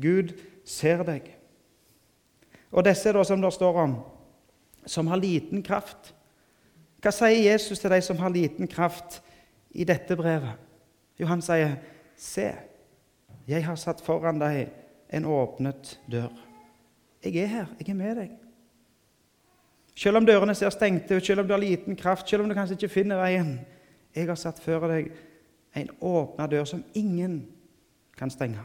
Gud 0.01 0.35
ser 0.65 1.05
deg. 1.07 1.29
Og 2.73 2.85
disse 2.85 3.13
da 3.15 3.23
som 3.25 3.43
det 3.43 3.53
står 3.55 3.81
om, 3.85 3.97
som 4.87 5.07
har 5.07 5.21
liten 5.21 5.63
kraft. 5.65 6.13
Hva 7.05 7.13
sier 7.13 7.53
Jesus 7.53 7.81
til 7.81 7.93
de 7.93 8.01
som 8.03 8.19
har 8.19 8.33
liten 8.33 8.69
kraft 8.69 9.21
i 9.71 9.85
dette 9.85 10.17
brevet? 10.17 10.57
Jo, 11.21 11.27
han 11.27 11.43
sier, 11.43 11.77
'Se, 12.17 12.55
jeg 13.47 13.65
har 13.65 13.77
satt 13.77 14.01
foran 14.01 14.39
deg 14.39 14.69
en 15.11 15.25
åpnet 15.25 16.01
dør.' 16.11 16.45
Jeg 17.25 17.37
er 17.37 17.47
her. 17.47 17.67
Jeg 17.79 17.89
er 17.89 17.95
med 17.95 18.17
deg. 18.17 18.31
Selv 19.97 20.17
om 20.17 20.27
dørene 20.27 20.55
ser 20.55 20.71
stengte 20.71 21.17
ut, 21.17 21.27
selv 21.27 21.41
om 21.41 21.47
du 21.47 21.53
har 21.53 21.61
liten 21.61 21.97
kraft, 21.97 22.29
selv 22.29 22.43
om 22.43 22.49
du 22.49 22.55
kanskje 22.55 22.75
ikke 22.75 22.89
finner 22.89 23.17
veien 23.17 23.61
Jeg 24.15 24.27
har 24.27 24.35
satt 24.39 24.61
før 24.63 24.89
deg 24.89 25.13
en 25.75 25.89
åpna 26.01 26.47
dør 26.47 26.65
som 26.65 26.85
ingen 26.95 27.49
kan 28.19 28.31
stenge. 28.31 28.63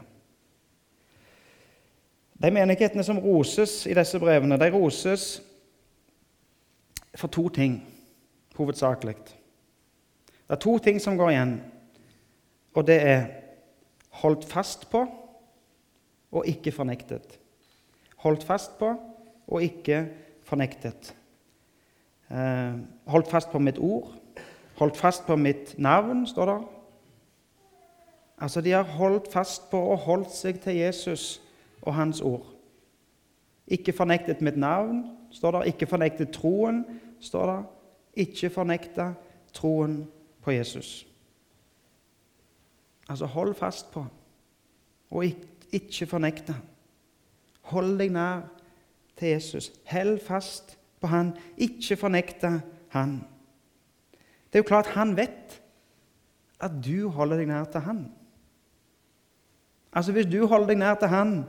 De 2.42 2.50
menighetene 2.50 3.04
som 3.04 3.18
roses 3.20 3.84
i 3.86 3.94
disse 3.94 4.18
brevene, 4.18 4.58
de 4.58 4.70
roses 4.72 5.42
for 7.14 7.28
to 7.28 7.48
ting 7.48 7.80
hovedsakelig. 8.56 9.16
Det 9.16 10.56
er 10.56 10.60
to 10.60 10.78
ting 10.78 11.00
som 11.00 11.16
går 11.16 11.30
igjen, 11.30 11.54
og 12.74 12.86
det 12.86 12.98
er 13.02 13.26
holdt 14.22 14.44
fast 14.48 14.88
på 14.90 15.04
og 16.30 16.46
ikke 16.46 16.72
fornektet. 16.72 17.38
Holdt 18.24 18.44
fast 18.44 18.76
på 18.78 18.94
og 19.50 19.62
ikke 19.62 20.04
fornektet. 20.46 21.14
Eh, 22.30 22.74
holdt 23.10 23.30
fast 23.30 23.50
på 23.50 23.58
mitt 23.58 23.78
ord, 23.78 24.12
holdt 24.78 24.96
fast 24.96 25.26
på 25.26 25.36
mitt 25.36 25.74
navn, 25.78 26.26
står 26.26 26.52
det. 26.52 26.58
Altså, 28.40 28.60
De 28.60 28.70
har 28.70 28.82
holdt 28.82 29.32
fast 29.32 29.70
på 29.70 29.78
og 29.78 29.98
holdt 29.98 30.32
seg 30.32 30.60
til 30.60 30.76
Jesus 30.76 31.42
og 31.82 31.94
hans 31.94 32.20
ord. 32.20 32.46
Ikke 33.66 33.92
fornektet 33.92 34.40
mitt 34.40 34.56
navn, 34.56 35.04
står 35.30 35.58
det. 35.58 35.66
Ikke 35.74 35.86
fornektet 35.86 36.32
troen, 36.34 36.84
står 37.20 37.46
det 37.46 37.60
ikke 38.18 38.50
fornekta 38.50 39.12
troen 39.54 40.02
på 40.42 40.54
Jesus. 40.54 41.06
Altså, 43.08 43.26
hold 43.26 43.54
fast 43.54 43.90
på, 43.90 44.04
og 45.10 45.24
ikke 45.72 46.06
fornekte. 46.06 46.54
Hold 47.70 47.96
deg 47.98 48.12
nær 48.14 48.46
til 49.18 49.34
Jesus. 49.34 49.70
Held 49.84 50.18
fast 50.22 50.76
på 51.00 51.10
han. 51.10 51.34
Ikke 51.58 51.96
fornekte 51.96 52.60
han. 52.94 53.20
Det 54.50 54.58
er 54.58 54.64
jo 54.64 54.70
klart 54.70 54.94
han 54.94 55.16
vet 55.16 55.58
at 56.60 56.72
du 56.84 57.08
holder 57.08 57.40
deg 57.40 57.50
nær 57.50 57.66
til 57.70 57.82
han. 57.86 58.04
Altså, 59.92 60.12
Hvis 60.12 60.26
du 60.26 60.46
holder 60.46 60.66
deg 60.66 60.78
nær 60.78 60.94
til 60.94 61.08
han, 61.08 61.44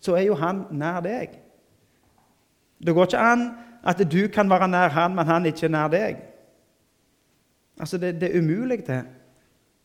så 0.00 0.14
er 0.14 0.26
jo 0.26 0.34
han 0.34 0.64
nær 0.70 1.00
deg. 1.00 1.38
Det 2.86 2.94
går 2.94 3.08
ikke 3.08 3.18
an 3.18 3.50
at 3.86 4.02
du 4.12 4.26
kan 4.32 4.50
være 4.50 4.68
nær 4.68 4.88
han, 4.88 5.14
men 5.14 5.26
han 5.26 5.46
ikke 5.46 5.66
er 5.66 5.72
nær 5.72 5.88
deg. 5.88 6.16
Altså, 7.80 7.98
det, 7.98 8.20
det 8.20 8.30
er 8.30 8.40
umulig, 8.40 8.86
det. 8.86 9.04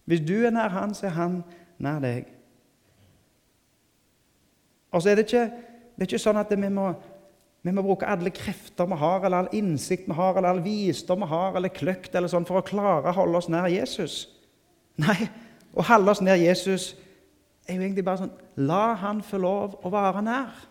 Hvis 0.05 0.23
du 0.27 0.33
er 0.45 0.51
nær 0.51 0.73
han, 0.73 0.93
så 0.93 1.05
er 1.05 1.15
han 1.15 1.41
nær 1.79 1.99
deg. 1.99 2.25
Og 4.91 5.01
så 5.01 5.09
er 5.09 5.15
det 5.15 5.27
ikke, 5.29 5.45
det 5.95 6.03
er 6.03 6.09
ikke 6.09 6.19
sånn 6.19 6.39
at 6.41 6.51
vi 6.51 6.69
må, 6.73 6.89
vi 7.63 7.71
må, 7.71 7.83
bruke 7.85 8.09
alle 8.09 8.33
krefter 8.35 8.89
vi 8.89 8.97
har, 8.99 9.23
eller 9.25 9.45
all 9.45 9.55
innsikt 9.55 10.09
vi 10.09 10.17
har, 10.17 10.35
eller 10.35 10.49
all 10.49 10.63
visdom 10.65 11.23
vi 11.23 11.29
har, 11.31 11.55
eller 11.55 11.71
kløkt 11.71 12.15
eller 12.15 12.31
sånn, 12.31 12.47
for 12.49 12.59
å 12.59 12.65
klare 12.65 13.11
å 13.11 13.15
holde 13.21 13.39
oss 13.39 13.49
nær 13.51 13.69
Jesus. 13.71 14.25
Nei, 14.99 15.29
å 15.71 15.85
holde 15.87 16.11
oss 16.11 16.23
nær 16.25 16.41
Jesus 16.41 16.91
er 17.67 17.77
jo 17.77 17.81
egentlig 17.81 18.05
bare 18.05 18.23
sånn 18.23 18.37
La 18.67 18.93
han 18.99 19.21
få 19.25 19.39
lov 19.41 19.77
å 19.85 19.91
være 19.93 20.23
nær. 20.25 20.63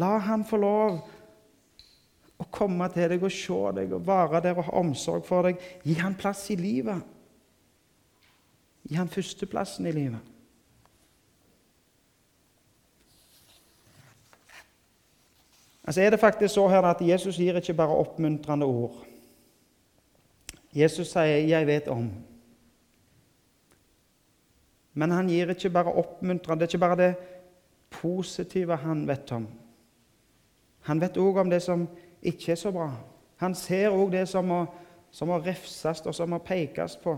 La 0.00 0.16
han 0.26 0.42
få 0.46 0.58
lov 0.58 1.00
å 2.40 2.46
komme 2.50 2.88
til 2.90 3.12
deg 3.12 3.22
og 3.22 3.32
se 3.32 3.58
deg 3.76 3.92
og 3.94 4.06
være 4.06 4.42
der 4.42 4.58
og 4.58 4.68
ha 4.68 4.78
omsorg 4.80 5.26
for 5.26 5.46
deg. 5.46 5.60
Gi 5.86 5.98
han 6.00 6.16
plass 6.18 6.48
i 6.50 6.58
livet. 6.58 7.02
Gi 8.84 8.98
han 8.98 9.10
førsteplassen 9.10 9.86
i 9.88 9.94
livet. 9.94 10.32
Altså 15.84 16.00
er 16.00 16.10
det 16.10 16.20
faktisk 16.20 16.54
så 16.54 16.68
her 16.72 16.86
at 16.88 17.02
Jesus 17.04 17.36
gir 17.36 17.56
ikke 17.60 17.76
bare 17.76 17.96
oppmuntrende 18.00 18.66
ord. 18.66 19.04
Jesus 20.74 21.12
sier 21.12 21.46
'jeg 21.46 21.66
vet 21.66 21.88
om'. 21.88 22.33
Men 24.94 25.10
han 25.10 25.28
gir 25.28 25.50
ikke 25.50 25.72
bare 25.74 25.92
oppmuntrende, 25.92 26.60
det 26.60 26.68
er 26.68 26.76
ikke 26.76 26.86
bare 26.86 27.00
det 27.00 27.14
positive 27.90 28.76
han 28.76 29.06
vet 29.08 29.32
om. 29.32 29.46
Han 30.84 31.00
vet 31.00 31.18
òg 31.18 31.40
om 31.40 31.50
det 31.50 31.62
som 31.64 31.86
ikke 32.22 32.52
er 32.52 32.60
så 32.60 32.72
bra. 32.74 32.90
Han 33.42 33.54
ser 33.54 33.94
òg 33.94 34.12
det 34.12 34.26
som 34.28 34.46
må, 34.46 34.64
som 35.10 35.28
må 35.28 35.38
refses 35.42 36.02
og 36.06 36.14
som 36.14 36.30
må 36.30 36.38
pekes 36.44 36.96
på. 37.02 37.16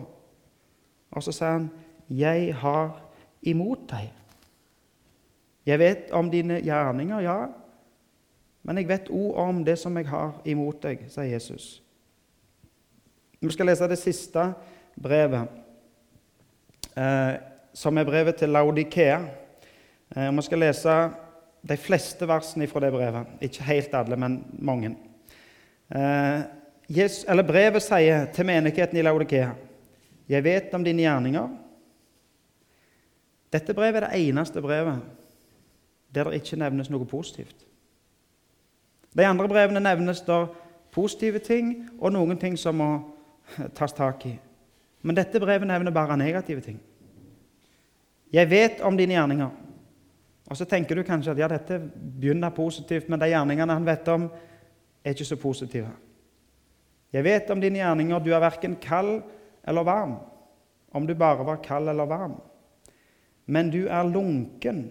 Og 1.11 1.23
så 1.23 1.33
sier 1.33 1.50
han, 1.50 1.71
'Jeg 2.09 2.54
har 2.54 3.02
imot 3.42 3.78
deg'. 3.90 4.12
Jeg 5.66 5.78
vet 5.78 6.11
om 6.12 6.30
dine 6.30 6.61
gjerninger, 6.61 7.21
ja, 7.21 7.47
men 8.62 8.78
jeg 8.78 8.88
vet 8.88 9.11
òg 9.11 9.35
om 9.35 9.64
det 9.64 9.78
som 9.78 9.97
jeg 9.97 10.09
har 10.09 10.40
imot 10.45 10.83
deg, 10.83 11.04
sier 11.11 11.25
Jesus. 11.25 11.83
Vi 13.40 13.50
skal 13.50 13.66
lese 13.66 13.88
det 13.88 13.99
siste 13.99 14.54
brevet, 15.02 15.49
eh, 16.97 17.35
som 17.76 17.99
er 17.99 18.09
brevet 18.09 18.38
til 18.40 18.49
Laudikea. 18.49 19.18
Eh, 20.16 20.30
vi 20.37 20.42
skal 20.42 20.62
lese 20.64 20.95
de 21.68 21.76
fleste 21.76 22.28
versene 22.28 22.68
fra 22.71 22.80
det 22.80 22.92
brevet. 22.95 23.35
Ikke 23.40 23.66
helt 23.68 23.95
alle, 23.95 24.16
men 24.16 24.38
mange. 24.59 24.95
Eh, 25.90 27.42
brevet 27.45 27.83
sier 27.83 28.26
til 28.33 28.47
menigheten 28.47 28.97
i 28.97 29.02
Laudikea 29.02 29.50
Jeg 30.28 30.45
vet 30.45 30.75
om 30.75 30.85
dine 30.85 31.02
gjerninger. 31.02 31.49
Dette 33.52 33.75
brevet 33.75 34.02
er 34.02 34.09
det 34.09 34.28
eneste 34.28 34.62
brevet 34.62 35.02
der 36.14 36.25
det 36.25 36.35
ikke 36.40 36.56
nevnes 36.56 36.90
noe 36.90 37.04
positivt. 37.06 37.66
De 39.16 39.26
andre 39.26 39.49
brevene 39.49 39.80
nevnes 39.80 40.21
der 40.21 40.47
positive 40.92 41.38
ting 41.38 41.88
og 42.00 42.12
noen 42.12 42.38
ting 42.38 42.59
som 42.59 42.75
må 42.75 42.90
tas 43.75 43.92
tak 43.92 44.26
i. 44.26 44.38
Men 45.02 45.16
dette 45.16 45.40
brevet 45.40 45.66
nevner 45.66 45.92
bare 45.92 46.16
negative 46.16 46.61
ting. 46.61 46.80
Jeg 48.33 48.50
vet 48.50 48.80
om 48.80 48.97
dine 48.97 49.14
gjerninger. 49.14 49.50
Og 50.47 50.56
Så 50.56 50.64
tenker 50.64 50.95
du 50.95 51.02
kanskje 51.02 51.33
at 51.35 51.38
ja, 51.38 51.49
dette 51.50 51.78
begynner 52.21 52.54
positivt, 52.54 53.09
men 53.09 53.21
de 53.21 53.30
gjerningene 53.33 53.73
han 53.73 53.87
vet 53.87 54.09
om, 54.09 54.28
er 55.04 55.14
ikke 55.14 55.26
så 55.26 55.37
positive. 55.37 55.90
Jeg 57.12 57.25
vet 57.25 57.50
om 57.50 57.61
dine 57.61 57.80
gjerninger, 57.80 58.23
du 58.23 58.30
er 58.35 58.42
verken 58.42 58.76
kald 58.83 59.23
eller 59.66 59.87
varm. 59.87 60.16
Om 60.95 61.06
du 61.06 61.14
bare 61.14 61.47
var 61.47 61.62
kald 61.64 61.88
eller 61.88 62.06
varm. 62.06 62.37
Men 63.47 63.71
du 63.71 63.87
er 63.87 64.06
lunken, 64.06 64.88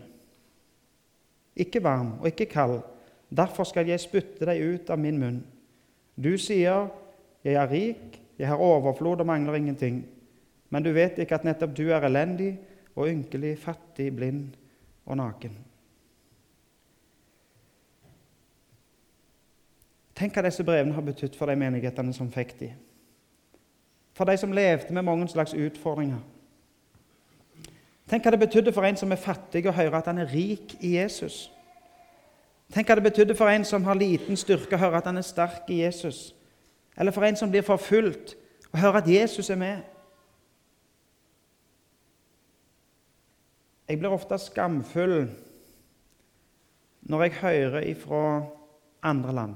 ikke 1.55 1.83
varm 1.83 2.19
og 2.19 2.27
ikke 2.27 2.45
kald. 2.51 2.79
Derfor 3.35 3.67
skal 3.67 3.87
jeg 3.87 4.03
spytte 4.03 4.47
deg 4.47 4.61
ut 4.63 4.89
av 4.91 4.99
min 4.99 5.19
munn. 5.19 5.43
Du 6.15 6.37
sier, 6.37 6.87
'Jeg 7.43 7.53
er 7.53 7.71
rik, 7.71 8.21
jeg 8.39 8.47
har 8.47 8.57
overflod 8.57 9.19
og 9.19 9.25
mangler 9.25 9.53
ingenting.' 9.55 10.05
Men 10.69 10.83
du 10.83 10.91
vet 10.91 11.19
ikke 11.19 11.35
at 11.35 11.43
nettopp 11.43 11.77
du 11.77 11.89
er 11.89 12.01
elendig 12.01 12.57
og 12.95 13.07
ynkelig, 13.07 13.57
fattig, 13.59 14.09
blind 14.15 14.55
og 15.05 15.17
naken. 15.17 15.57
Tenk 20.15 20.35
hva 20.35 20.45
disse 20.45 20.63
brevene 20.63 20.95
har 20.95 21.03
betydd 21.03 21.35
for 21.35 21.51
de 21.51 21.57
menighetene 21.59 22.13
som 22.15 22.31
fikk 22.31 22.55
de. 22.59 22.69
For 24.15 24.27
de 24.29 24.37
som 24.39 24.53
levde 24.55 24.93
med 24.95 25.03
mange 25.03 25.27
slags 25.27 25.53
utfordringer. 25.53 26.21
Tenk 28.07 28.23
hva 28.23 28.31
det 28.31 28.39
betydde 28.45 28.71
for 28.71 28.87
en 28.87 28.97
som 28.97 29.11
er 29.11 29.19
fattig, 29.19 29.65
å 29.67 29.75
høre 29.75 29.99
at 29.99 30.07
han 30.07 30.21
er 30.21 30.31
rik 30.31 30.77
i 30.79 30.95
Jesus. 30.95 31.49
Tenk 32.71 32.87
hva 32.87 32.95
det 32.99 33.09
betydde 33.09 33.35
for 33.35 33.51
en 33.51 33.65
som 33.67 33.83
har 33.83 33.97
liten 33.99 34.39
styrke, 34.39 34.77
å 34.77 34.81
høre 34.85 35.01
at 35.01 35.09
han 35.09 35.19
er 35.19 35.25
sterk 35.25 35.67
i 35.73 35.81
Jesus. 35.81 36.29
Eller 36.95 37.11
for 37.11 37.27
en 37.27 37.35
som 37.35 37.51
blir 37.51 37.65
forfulgt, 37.65 38.37
å 38.71 38.79
høre 38.79 39.01
at 39.01 39.09
Jesus 39.09 39.49
er 39.49 39.59
med. 39.59 39.83
Jeg 43.87 43.99
blir 43.99 44.13
ofte 44.13 44.37
skamfull 44.41 45.27
når 47.05 47.21
jeg 47.23 47.33
hører 47.41 47.81
ifra 47.85 48.43
andre 49.03 49.33
land. 49.33 49.55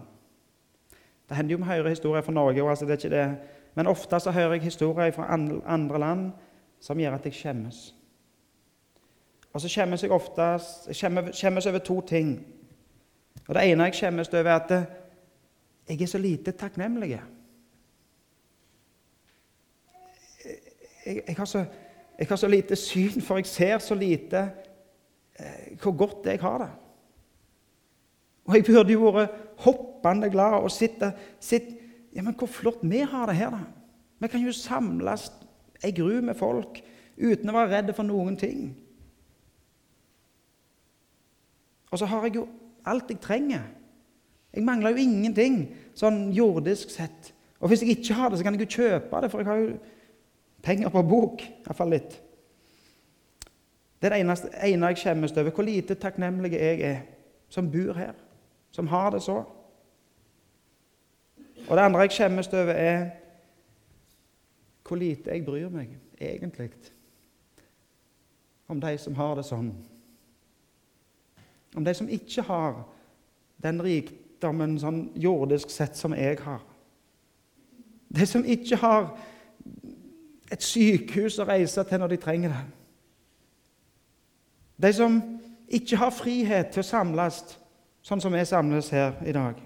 Det 1.30 1.38
hender 1.38 1.52
jo 1.52 1.58
vi 1.58 1.64
hører 1.64 1.90
historier 1.90 2.22
fra 2.22 2.32
Norge, 2.32 2.70
altså 2.70 2.86
det 2.86 2.92
er 2.92 2.98
ikke 2.98 3.16
det. 3.16 3.38
men 3.76 3.88
ofte 3.88 4.20
så 4.20 4.32
hører 4.32 4.52
jeg 4.52 4.62
historier 4.62 5.12
fra 5.12 5.34
andre 5.66 6.00
land 6.00 6.32
som 6.80 7.00
gjør 7.00 7.14
at 7.16 7.26
jeg 7.26 7.34
skjemmes. 7.34 7.96
Og 9.54 9.62
så 9.62 9.70
skjemmes 9.70 10.04
jeg 10.04 10.12
ofte 10.12 10.60
skjemmes 11.34 11.66
over 11.66 11.80
to 11.80 12.02
ting. 12.02 12.46
Og 13.48 13.56
Det 13.56 13.72
ene 13.72 13.84
jeg 13.84 13.94
skjemmes 13.94 14.30
over, 14.30 14.50
er 14.50 14.56
at 14.56 14.72
jeg 15.90 16.02
er 16.02 16.08
så 16.08 16.18
lite 16.18 16.52
takknemlig. 16.52 17.10
Jeg, 21.06 21.22
jeg, 21.28 21.36
har 21.38 21.46
så, 21.46 21.66
jeg, 22.20 22.28
har 22.28 22.36
så, 22.36 22.48
lite 22.52 22.76
syn, 22.76 23.22
for 23.24 23.40
jeg 23.40 23.48
ser 23.48 23.80
så 23.84 23.96
lite 23.96 24.44
eh, 25.40 25.76
hvor 25.80 25.96
godt 25.98 26.28
jeg 26.28 26.42
har 26.44 26.58
det. 26.66 26.70
Og 28.50 28.56
jeg 28.58 28.66
burde 28.68 28.94
jo 28.94 29.12
vært 29.14 29.36
hoppende 29.64 30.30
glad 30.32 30.60
og 30.64 30.72
sitte, 30.74 31.14
sitte 31.40 31.78
Ja, 32.10 32.24
men 32.26 32.34
hvor 32.34 32.50
flott 32.50 32.80
vi 32.82 33.04
har 33.06 33.30
det 33.30 33.36
her, 33.38 33.52
da. 33.54 33.60
Vi 34.20 34.28
kan 34.28 34.42
jo 34.42 34.52
samles 34.52 35.28
ei 35.86 35.92
gru 35.94 36.24
med 36.26 36.34
folk 36.36 36.80
uten 37.20 37.52
å 37.52 37.54
være 37.54 37.70
redde 37.76 37.94
for 37.94 38.08
noen 38.08 38.34
ting. 38.40 38.72
Og 41.94 42.02
så 42.02 42.10
har 42.10 42.26
jeg 42.26 42.40
jo 42.40 42.48
alt 42.90 43.14
jeg 43.14 43.22
trenger. 43.22 43.68
Jeg 44.54 44.66
mangler 44.66 44.96
jo 44.96 45.04
ingenting 45.06 45.62
sånn 45.98 46.32
jordisk 46.34 46.90
sett. 46.90 47.30
Og 47.60 47.70
hvis 47.70 47.84
jeg 47.86 48.00
ikke 48.00 48.18
har 48.18 48.32
det, 48.32 48.40
så 48.40 48.48
kan 48.48 48.58
jeg 48.58 48.66
jo 48.66 48.82
kjøpe 48.82 49.22
det, 49.22 49.32
for 49.32 49.44
jeg 49.44 49.50
har 49.52 49.62
jo 49.62 49.72
penger 50.64 50.90
på 50.94 51.04
bok. 51.04 51.44
Iallfall 51.66 51.94
litt. 51.96 52.18
Det 54.00 54.08
er 54.08 54.16
det 54.16 54.24
eneste, 54.24 54.50
ene 54.64 54.92
jeg 54.92 55.02
skjemmes 55.02 55.36
over. 55.36 55.52
Hvor 55.52 55.68
lite 55.68 55.98
takknemlig 56.00 56.54
jeg 56.56 56.82
er 56.88 57.00
som 57.50 57.72
bor 57.72 57.94
her 57.98 58.14
som 58.72 58.88
har 58.88 59.12
det 59.12 59.22
så. 59.24 59.44
Og 61.68 61.78
det 61.78 61.84
andre 61.84 62.00
jeg 62.06 62.12
skjemmes 62.12 62.48
over, 62.54 62.74
er 62.74 63.10
hvor 64.88 64.98
lite 64.98 65.32
jeg 65.32 65.46
bryr 65.46 65.70
meg 65.70 65.98
egentlig 66.22 66.72
om 68.70 68.82
de 68.82 68.98
som 68.98 69.16
har 69.18 69.36
det 69.38 69.46
sånn. 69.46 69.70
Om 71.76 71.86
de 71.86 71.94
som 71.94 72.10
ikke 72.10 72.44
har 72.46 72.84
den 73.62 73.82
rikdommen 73.82 74.78
sånn 74.82 75.08
jordisk 75.18 75.74
sett 75.74 75.98
som 75.98 76.14
jeg 76.14 76.38
har. 76.46 76.62
De 78.10 78.26
som 78.30 78.46
ikke 78.46 78.78
har 78.82 79.10
et 80.52 80.64
sykehus 80.64 81.40
å 81.40 81.48
reise 81.48 81.84
til 81.86 82.02
når 82.02 82.14
de 82.14 82.20
trenger 82.22 82.54
det. 82.54 82.66
De 84.80 84.94
som 84.96 85.20
ikke 85.70 85.98
har 86.00 86.16
frihet 86.16 86.72
til 86.74 86.82
å 86.82 86.88
samles 86.88 87.42
sånn 88.06 88.22
som 88.24 88.34
vi 88.34 88.46
samles 88.48 88.90
her 88.96 89.18
i 89.28 89.34
dag. 89.36 89.60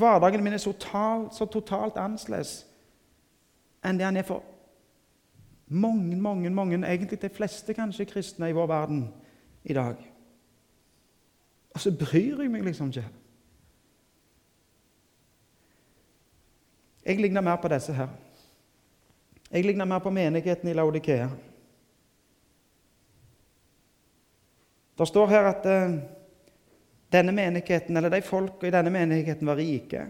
Hverdagen 0.00 0.44
min 0.44 0.54
er 0.54 0.62
så 0.62 0.72
totalt, 0.72 1.34
så 1.34 1.48
totalt 1.50 1.98
annerledes 2.00 2.62
enn 3.84 3.98
det 3.98 4.06
han 4.06 4.16
er 4.20 4.28
for 4.28 4.44
mange, 5.70 6.16
mange, 6.16 6.50
mange, 6.50 6.78
egentlig 6.86 7.20
de 7.22 7.30
fleste 7.32 7.74
kanskje 7.74 8.08
kristne 8.08 8.50
i 8.50 8.54
vår 8.56 8.66
verden 8.68 9.02
i 9.64 9.74
dag. 9.76 10.00
Og 11.74 11.80
så 11.80 11.92
bryr 11.94 12.42
jeg 12.42 12.50
meg 12.50 12.64
liksom 12.66 12.90
ikke. 12.90 13.06
Jeg 17.10 17.18
ligner 17.18 17.42
mer 17.42 17.56
på 17.58 17.68
disse 17.68 17.92
her. 17.92 18.08
Jeg 19.50 19.64
ligner 19.64 19.84
mer 19.84 19.98
på 19.98 20.10
menigheten 20.14 20.68
i 20.70 20.72
Laudikea. 20.78 21.26
Det 24.98 25.08
står 25.08 25.26
her 25.26 25.48
at 25.48 25.66
uh, 25.66 25.96
denne 27.12 27.32
menigheten, 27.32 27.96
eller 27.96 28.14
de 28.14 28.22
folka 28.22 28.68
i 28.68 28.70
denne 28.70 28.92
menigheten 28.94 29.50
var 29.50 29.58
rike, 29.58 30.04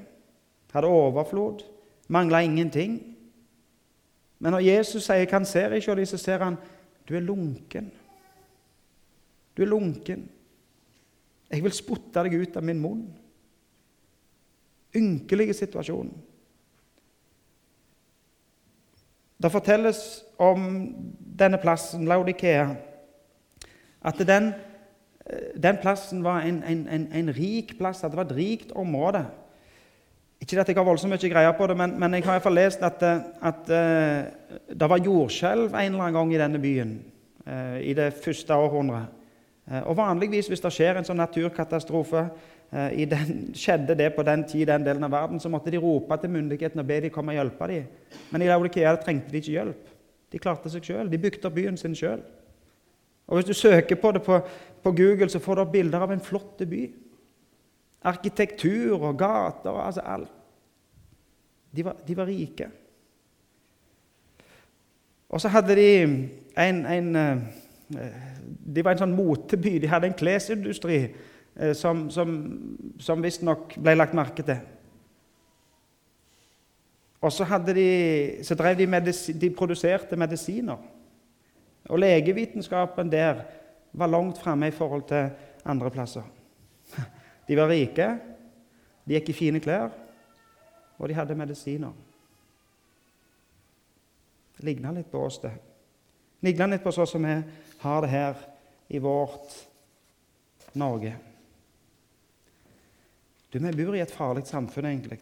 hadde 0.74 0.92
overflod, 0.92 1.64
mangla 2.08 2.42
ingenting. 2.44 3.00
Men 4.38 4.52
når 4.52 4.60
Jesus 4.60 5.04
sier 5.04 5.26
'Han 5.30 5.44
ser 5.44 5.72
ikke?', 5.72 5.94
dem, 5.94 6.06
så 6.06 6.16
ser 6.16 6.38
han 6.38 6.56
du 7.08 7.16
er 7.16 7.20
lunken. 7.20 7.92
Du 9.56 9.62
er 9.62 9.66
lunken. 9.66 10.28
Jeg 11.50 11.62
vil 11.62 11.72
spotte 11.72 12.22
deg 12.22 12.34
ut 12.34 12.56
av 12.56 12.62
min 12.62 12.80
munn. 12.80 13.06
Ynkelige 14.94 15.54
situasjon. 15.54 16.30
Det 19.42 19.53
fortelles 19.53 20.22
om 20.38 20.66
denne 21.38 21.59
plassen, 21.61 22.05
Laudikea, 22.09 22.68
at 24.05 24.18
den 24.26 24.53
den 25.62 25.76
plassen 25.83 26.24
var 26.24 26.40
en, 26.40 26.62
en, 26.66 26.88
en, 26.88 27.09
en, 27.12 27.29
rik 27.37 27.76
plass, 27.79 28.05
at 28.05 28.11
det 28.11 28.18
var 28.18 28.24
et 28.24 28.37
rikt 28.37 28.72
område. 28.72 29.24
Ikke 30.40 30.61
at 30.61 30.68
jeg 30.68 30.76
har 30.76 30.85
voldsomt 30.85 31.12
mye 31.12 31.31
greier 31.31 31.53
på 31.55 31.66
det, 31.70 31.76
men, 31.76 31.94
men 32.00 32.16
jeg 32.16 32.24
har 32.24 32.38
iallfall 32.38 32.57
lest 32.57 32.83
at, 32.83 33.03
at, 33.03 33.29
at 33.42 33.70
uh, 33.70 34.59
det 34.81 34.88
var 34.90 35.05
jordskjelv 35.05 35.68
en 35.68 35.92
eller 35.92 36.07
annen 36.07 36.16
gang 36.16 36.35
i 36.35 36.40
denne 36.40 36.62
byen 36.62 36.98
i 37.83 37.94
det 37.96 38.12
første 38.24 38.55
århundret. 38.55 39.09
Og 39.88 39.96
vanligvis 39.96 40.46
hvis 40.46 40.61
det 40.62 40.70
skjer 40.70 40.98
en 41.00 41.07
sånn 41.09 41.18
naturkatastrofe 41.18 42.20
den, 42.70 43.50
Skjedde 43.61 43.96
det 43.98 44.12
på 44.14 44.22
den 44.22 44.44
tid 44.44 44.62
i 44.62 44.64
den 44.70 44.85
delen 44.87 45.04
av 45.04 45.11
verden, 45.11 45.40
så 45.40 45.48
måtte 45.48 45.70
de 45.70 45.78
rope 45.83 46.16
til 46.20 46.30
myndighetene 46.30 46.83
og 46.83 46.87
be 46.87 47.00
de 47.00 47.11
komme 47.11 47.33
og 47.35 47.40
hjelpe 47.40 47.66
dem. 47.66 47.85
Men 48.30 48.42
i 48.42 48.50
Laudikea 48.50 48.94
trengte 48.96 49.33
de 49.33 49.42
ikke 49.42 49.56
hjelp. 49.56 49.88
De 50.30 50.38
klarte 50.38 50.70
seg 50.70 50.85
sjøl. 50.87 51.11
De 51.11 51.18
bygde 51.18 51.48
opp 51.48 51.56
byen 51.56 51.76
sin 51.76 51.96
sjøl. 51.98 52.22
Og 53.26 53.37
Hvis 53.38 53.46
du 53.46 53.54
søker 53.54 53.96
på 53.96 54.12
det 54.12 54.22
på, 54.22 54.40
på 54.83 54.92
Google, 54.92 55.28
så 55.28 55.38
får 55.38 55.54
du 55.54 55.61
opp 55.61 55.72
bilder 55.72 56.02
av 56.02 56.12
en 56.12 56.22
flott 56.22 56.62
by. 56.70 56.85
Arkitektur 58.11 59.02
og 59.02 59.18
gater 59.18 59.70
og 59.70 59.87
altså 59.87 60.00
alt. 60.06 60.37
De 61.70 61.85
var, 61.85 61.96
de 62.06 62.16
var 62.16 62.26
rike. 62.26 62.66
Og 65.28 65.40
så 65.40 65.48
hadde 65.48 65.76
de 65.78 65.88
en, 66.59 66.87
en 66.87 67.16
eh, 67.16 67.37
De 68.74 68.83
var 68.83 68.96
en 68.96 69.02
sånn 69.04 69.14
moteby. 69.14 69.76
De 69.78 69.90
hadde 69.90 70.11
en 70.11 70.16
klesindustri 70.18 70.96
eh, 71.04 71.18
som, 71.76 72.06
som, 72.10 72.34
som 73.02 73.22
visstnok 73.22 73.74
ble 73.82 73.96
lagt 73.96 74.14
merke 74.16 74.44
til. 74.46 74.60
Og 77.20 77.32
så, 77.32 77.44
de, 77.66 77.86
så 78.42 78.56
drev 78.56 78.78
de, 78.78 78.86
medisi, 78.88 79.32
de 79.36 79.50
produserte 79.52 80.16
medisiner. 80.16 80.78
Og 81.90 81.98
legevitenskapen 82.00 83.10
der 83.12 83.42
var 83.92 84.06
langt 84.06 84.38
framme 84.38 84.68
i 84.68 84.74
forhold 84.74 85.02
til 85.08 85.30
andre 85.64 85.90
plasser. 85.90 86.22
De 87.48 87.56
var 87.56 87.66
rike, 87.66 88.06
de 89.04 89.16
gikk 89.16 89.32
i 89.32 89.34
fine 89.34 89.60
klær, 89.60 89.88
og 90.98 91.08
de 91.08 91.16
hadde 91.18 91.34
medisiner. 91.34 91.90
Det 94.54 94.62
ligna 94.68 94.92
litt 94.94 95.08
på 95.10 95.24
oss, 95.24 95.40
det. 95.42 95.50
Ligna 96.46 96.68
litt 96.70 96.84
på 96.84 96.92
sånn 96.94 97.08
som 97.10 97.26
vi 97.26 97.34
har 97.80 98.04
det 98.04 98.12
her 98.12 98.44
i 98.86 99.00
vårt 99.02 99.56
Norge. 100.78 101.16
Du, 103.52 103.58
Vi 103.58 103.84
bor 103.84 103.94
i 103.94 104.00
et 104.00 104.10
farlig 104.10 104.46
samfunn, 104.46 104.86
egentlig. 104.86 105.18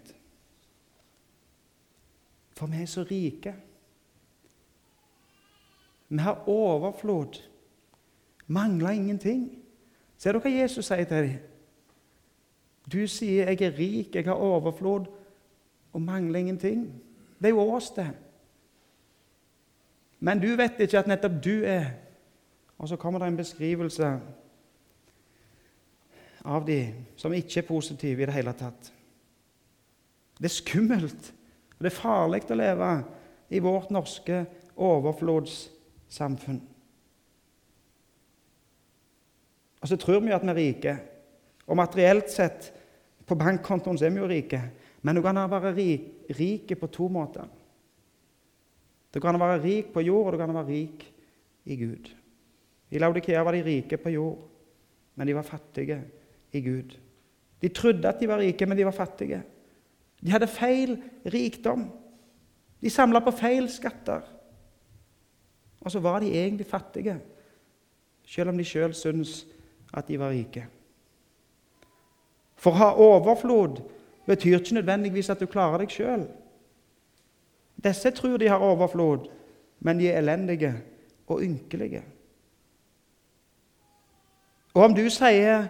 For 2.56 2.66
vi 2.66 2.82
er 2.82 2.86
så 2.86 3.02
rike. 3.02 3.54
Vi 6.08 6.18
har 6.18 6.48
overflod. 6.48 7.42
Mangler 8.46 8.90
ingenting. 8.90 9.58
Ser 10.16 10.32
du 10.32 10.40
hva 10.42 10.50
Jesus 10.50 10.88
sier 10.88 11.04
til 11.04 11.28
dem? 11.28 11.38
Du 12.92 13.06
sier 13.06 13.50
'jeg 13.50 13.62
er 13.62 13.78
rik, 13.78 14.14
jeg 14.14 14.24
har 14.24 14.32
overflod 14.32 15.06
og 15.92 16.02
mangler 16.02 16.40
ingenting'. 16.40 16.88
Det 17.38 17.44
er 17.44 17.48
jo 17.48 17.60
oss, 17.60 17.90
det. 17.90 18.10
Men 20.20 20.40
du 20.40 20.56
vet 20.56 20.80
ikke 20.80 20.98
at 20.98 21.06
nettopp 21.06 21.44
du 21.44 21.62
er 21.64 21.84
Og 22.78 22.88
så 22.88 22.96
kommer 22.96 23.18
det 23.18 23.28
en 23.28 23.36
beskrivelse 23.36 24.20
av 26.44 26.64
de 26.66 26.80
som 27.18 27.34
ikke 27.34 27.62
er 27.62 27.68
positive 27.68 28.22
i 28.22 28.28
det 28.28 28.36
hele 28.36 28.54
tatt. 28.56 28.92
Det 30.38 30.46
er 30.46 30.54
skummelt, 30.54 31.30
og 31.76 31.82
det 31.82 31.90
er 31.90 31.98
farlig 31.98 32.44
å 32.46 32.58
leve 32.58 32.90
i 33.54 33.60
vårt 33.62 33.90
norske 33.94 34.44
overflodssamfunn. 34.78 36.60
Og 39.78 39.90
så 39.90 39.98
tror 39.98 40.22
vi 40.22 40.34
at 40.34 40.44
vi 40.44 40.52
er 40.52 40.58
rike. 40.58 40.96
Og 41.68 41.78
materielt 41.78 42.30
sett, 42.32 42.72
på 43.28 43.36
bankkontoen, 43.36 43.98
er 44.00 44.14
vi 44.14 44.22
jo 44.22 44.28
rike. 44.30 44.60
Men 45.04 45.18
du 45.18 45.22
kan 45.22 45.38
være 45.50 45.74
rik, 45.76 46.72
på 46.80 46.86
to 46.86 47.08
måter. 47.12 47.46
Du 49.14 49.20
kan 49.20 49.38
være 49.40 49.62
rik 49.62 49.92
på 49.92 50.00
jord, 50.00 50.26
og 50.26 50.32
du 50.32 50.38
kan 50.38 50.54
være 50.54 50.68
rik 50.68 51.04
i 51.64 51.76
Gud. 51.76 52.08
I 52.90 52.98
Laudikea 52.98 53.42
var 53.44 53.52
de 53.52 53.62
rike 53.62 53.96
på 53.96 54.10
jord. 54.10 54.38
men 55.18 55.26
de 55.26 55.34
var 55.34 55.42
fattige 55.42 55.98
i 56.52 56.60
Gud. 56.64 56.96
De 57.62 57.68
trodde 57.68 58.08
at 58.08 58.20
de 58.20 58.28
var 58.28 58.38
rike, 58.38 58.66
men 58.66 58.78
de 58.78 58.86
var 58.86 58.96
fattige. 58.96 59.42
De 60.20 60.30
hadde 60.30 60.46
feil 60.50 60.96
rikdom. 61.26 61.88
De 62.80 62.90
samla 62.90 63.20
på 63.20 63.34
feil 63.34 63.68
skatter. 63.70 64.22
Og 65.80 65.90
så 65.90 66.00
var 66.00 66.20
de 66.20 66.32
egentlig 66.34 66.66
fattige, 66.66 67.18
selv 68.26 68.50
om 68.50 68.58
de 68.58 68.64
sjøl 68.64 68.94
syntes 68.94 69.46
at 69.94 70.08
de 70.08 70.18
var 70.18 70.34
rike. 70.34 70.66
For 72.58 72.74
å 72.74 72.80
ha 72.80 72.88
overflod 72.98 73.80
betyr 74.26 74.58
ikke 74.58 74.80
nødvendigvis 74.80 75.30
at 75.30 75.40
du 75.40 75.46
klarer 75.46 75.82
deg 75.82 75.94
sjøl. 75.94 76.26
Disse 77.78 78.10
tror 78.10 78.36
de 78.36 78.50
har 78.50 78.62
overflod, 78.62 79.28
men 79.80 80.00
de 80.00 80.10
er 80.10 80.18
elendige 80.18 80.72
og 81.30 81.42
ynkelige. 81.46 82.02
Og 84.74 84.82
om 84.84 84.94
du 84.94 85.06
sier 85.10 85.68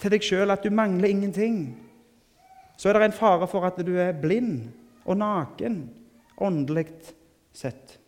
til 0.00 0.14
deg 0.14 0.24
sjøl 0.24 0.52
at 0.52 0.64
du 0.64 0.72
mangler 0.72 1.12
ingenting, 1.12 1.62
så 2.80 2.88
er 2.88 2.96
det 2.96 3.10
en 3.10 3.16
fare 3.16 3.48
for 3.50 3.66
at 3.68 3.80
du 3.84 3.92
er 4.00 4.16
blind 4.16 4.70
og 5.04 5.18
naken 5.20 5.82
åndelig 6.40 6.86
sett. 7.52 7.98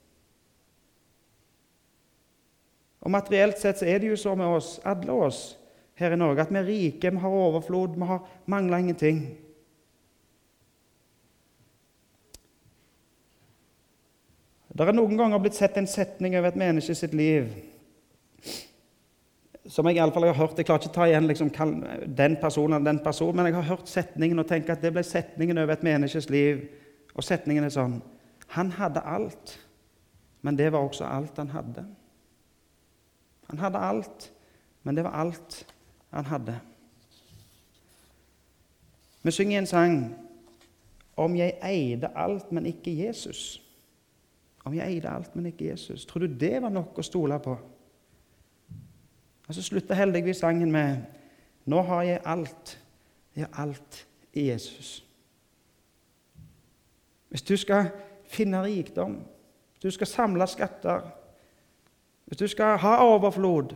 Og 3.02 3.10
Materielt 3.12 3.58
sett 3.58 3.80
så 3.80 3.88
er 3.90 3.98
det 4.00 4.12
jo 4.12 4.16
så 4.16 4.34
med 4.38 4.46
oss, 4.46 4.76
alle 4.86 5.12
oss 5.12 5.40
her 5.98 6.14
i 6.14 6.18
Norge, 6.18 6.44
at 6.44 6.52
vi 6.52 6.60
er 6.60 6.68
rike, 6.68 7.10
vi 7.10 7.20
har 7.20 7.40
overflod, 7.44 7.98
vi 7.98 8.08
har 8.08 8.28
mangler 8.46 8.78
ingenting. 8.80 9.24
Det 14.72 14.86
er 14.88 14.96
noen 14.96 15.18
ganger 15.18 15.42
blitt 15.42 15.58
sett 15.58 15.76
en 15.76 15.90
setning 15.90 16.38
over 16.38 16.48
et 16.48 16.62
menneske 16.62 16.94
sitt 16.96 17.12
liv 17.12 17.50
som 19.68 19.86
jeg 19.86 19.96
i 19.96 20.00
alle 20.02 20.12
fall 20.14 20.26
har 20.26 20.34
hørt. 20.34 20.56
Jeg 20.58 20.66
klarer 20.66 20.82
ikke 20.82 20.90
å 20.90 20.94
ta 20.96 21.06
igjen 21.06 21.28
liksom, 21.30 21.50
den 22.18 22.36
personen 22.42 22.86
den 22.86 22.98
personen, 23.04 23.36
men 23.38 23.50
jeg 23.50 23.58
har 23.60 23.68
hørt 23.70 23.90
setningen 23.90 24.42
og 24.42 24.48
tenker 24.50 24.74
at 24.74 24.82
det 24.82 24.92
ble 24.94 25.04
setningen 25.06 25.62
over 25.62 25.76
et 25.76 25.84
menneskes 25.86 26.30
liv. 26.32 26.64
Og 27.14 27.24
setningen 27.24 27.66
er 27.66 27.74
sånn 27.74 28.00
Han 28.56 28.72
hadde 28.76 29.00
alt, 29.08 29.56
men 30.42 30.58
det 30.58 30.72
var 30.72 30.84
også 30.84 31.06
alt 31.06 31.38
han 31.40 31.52
hadde. 31.54 31.86
Han 33.48 33.62
hadde 33.62 33.78
alt, 33.78 34.28
men 34.82 34.96
det 34.96 35.04
var 35.06 35.16
alt 35.22 35.62
han 36.10 36.28
hadde. 36.28 36.58
Vi 39.22 39.30
synger 39.30 39.58
en 39.58 39.70
sang 39.70 39.96
om 41.16 41.36
jeg 41.36 41.54
eide 41.62 42.10
alt, 42.18 42.50
men 42.52 42.66
ikke 42.66 42.92
Jesus. 42.92 43.60
Om 44.64 44.74
jeg 44.74 44.96
eide 44.96 45.10
alt, 45.10 45.36
men 45.36 45.46
ikke 45.46 45.70
Jesus. 45.70 46.04
Tror 46.06 46.26
du 46.26 46.34
det 46.40 46.56
var 46.62 46.72
nok 46.72 46.98
å 46.98 47.06
stole 47.06 47.38
på? 47.42 47.54
Og 49.48 49.54
Så 49.54 49.62
slutter 49.62 49.94
heldigvis 49.94 50.36
sangen 50.36 50.72
med 50.72 50.96
Nå 51.66 51.82
har 51.82 52.02
jeg 52.02 52.20
alt. 52.24 52.78
Jeg 53.36 53.46
har 53.46 53.62
alt 53.62 54.06
i 54.32 54.48
Jesus. 54.50 55.04
Hvis 57.28 57.42
du 57.42 57.56
skal 57.56 57.90
finne 58.26 58.62
rikdom, 58.62 59.14
hvis 59.72 59.82
du 59.82 59.90
skal 59.90 60.06
samle 60.06 60.46
skatter, 60.46 61.00
hvis 62.26 62.38
du 62.38 62.46
skal 62.46 62.78
ha 62.78 62.96
overflod, 63.04 63.74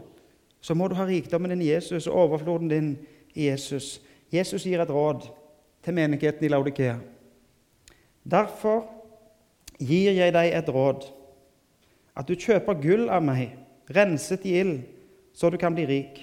så 0.60 0.74
må 0.74 0.88
du 0.88 0.94
ha 0.94 1.06
rikdommen 1.06 1.50
din 1.50 1.62
i 1.62 1.70
Jesus 1.70 2.06
og 2.06 2.14
overfloden 2.14 2.68
din 2.68 2.98
i 3.34 3.48
Jesus. 3.48 4.00
Jesus 4.32 4.64
gir 4.64 4.82
et 4.82 4.90
råd 4.90 5.28
til 5.84 5.94
menigheten 5.94 6.44
i 6.44 6.48
Laudikea. 6.48 6.96
Derfor 8.30 8.84
gir 9.78 10.12
jeg 10.12 10.32
deg 10.34 10.50
et 10.56 10.68
råd, 10.68 11.06
at 12.16 12.28
du 12.28 12.34
kjøper 12.34 12.80
gull 12.80 13.08
av 13.12 13.22
meg, 13.22 13.52
renset 13.94 14.44
i 14.48 14.56
ild, 14.60 14.80
så 15.36 15.50
du 15.52 15.58
kan 15.60 15.74
bli 15.76 15.84
rik, 15.88 16.22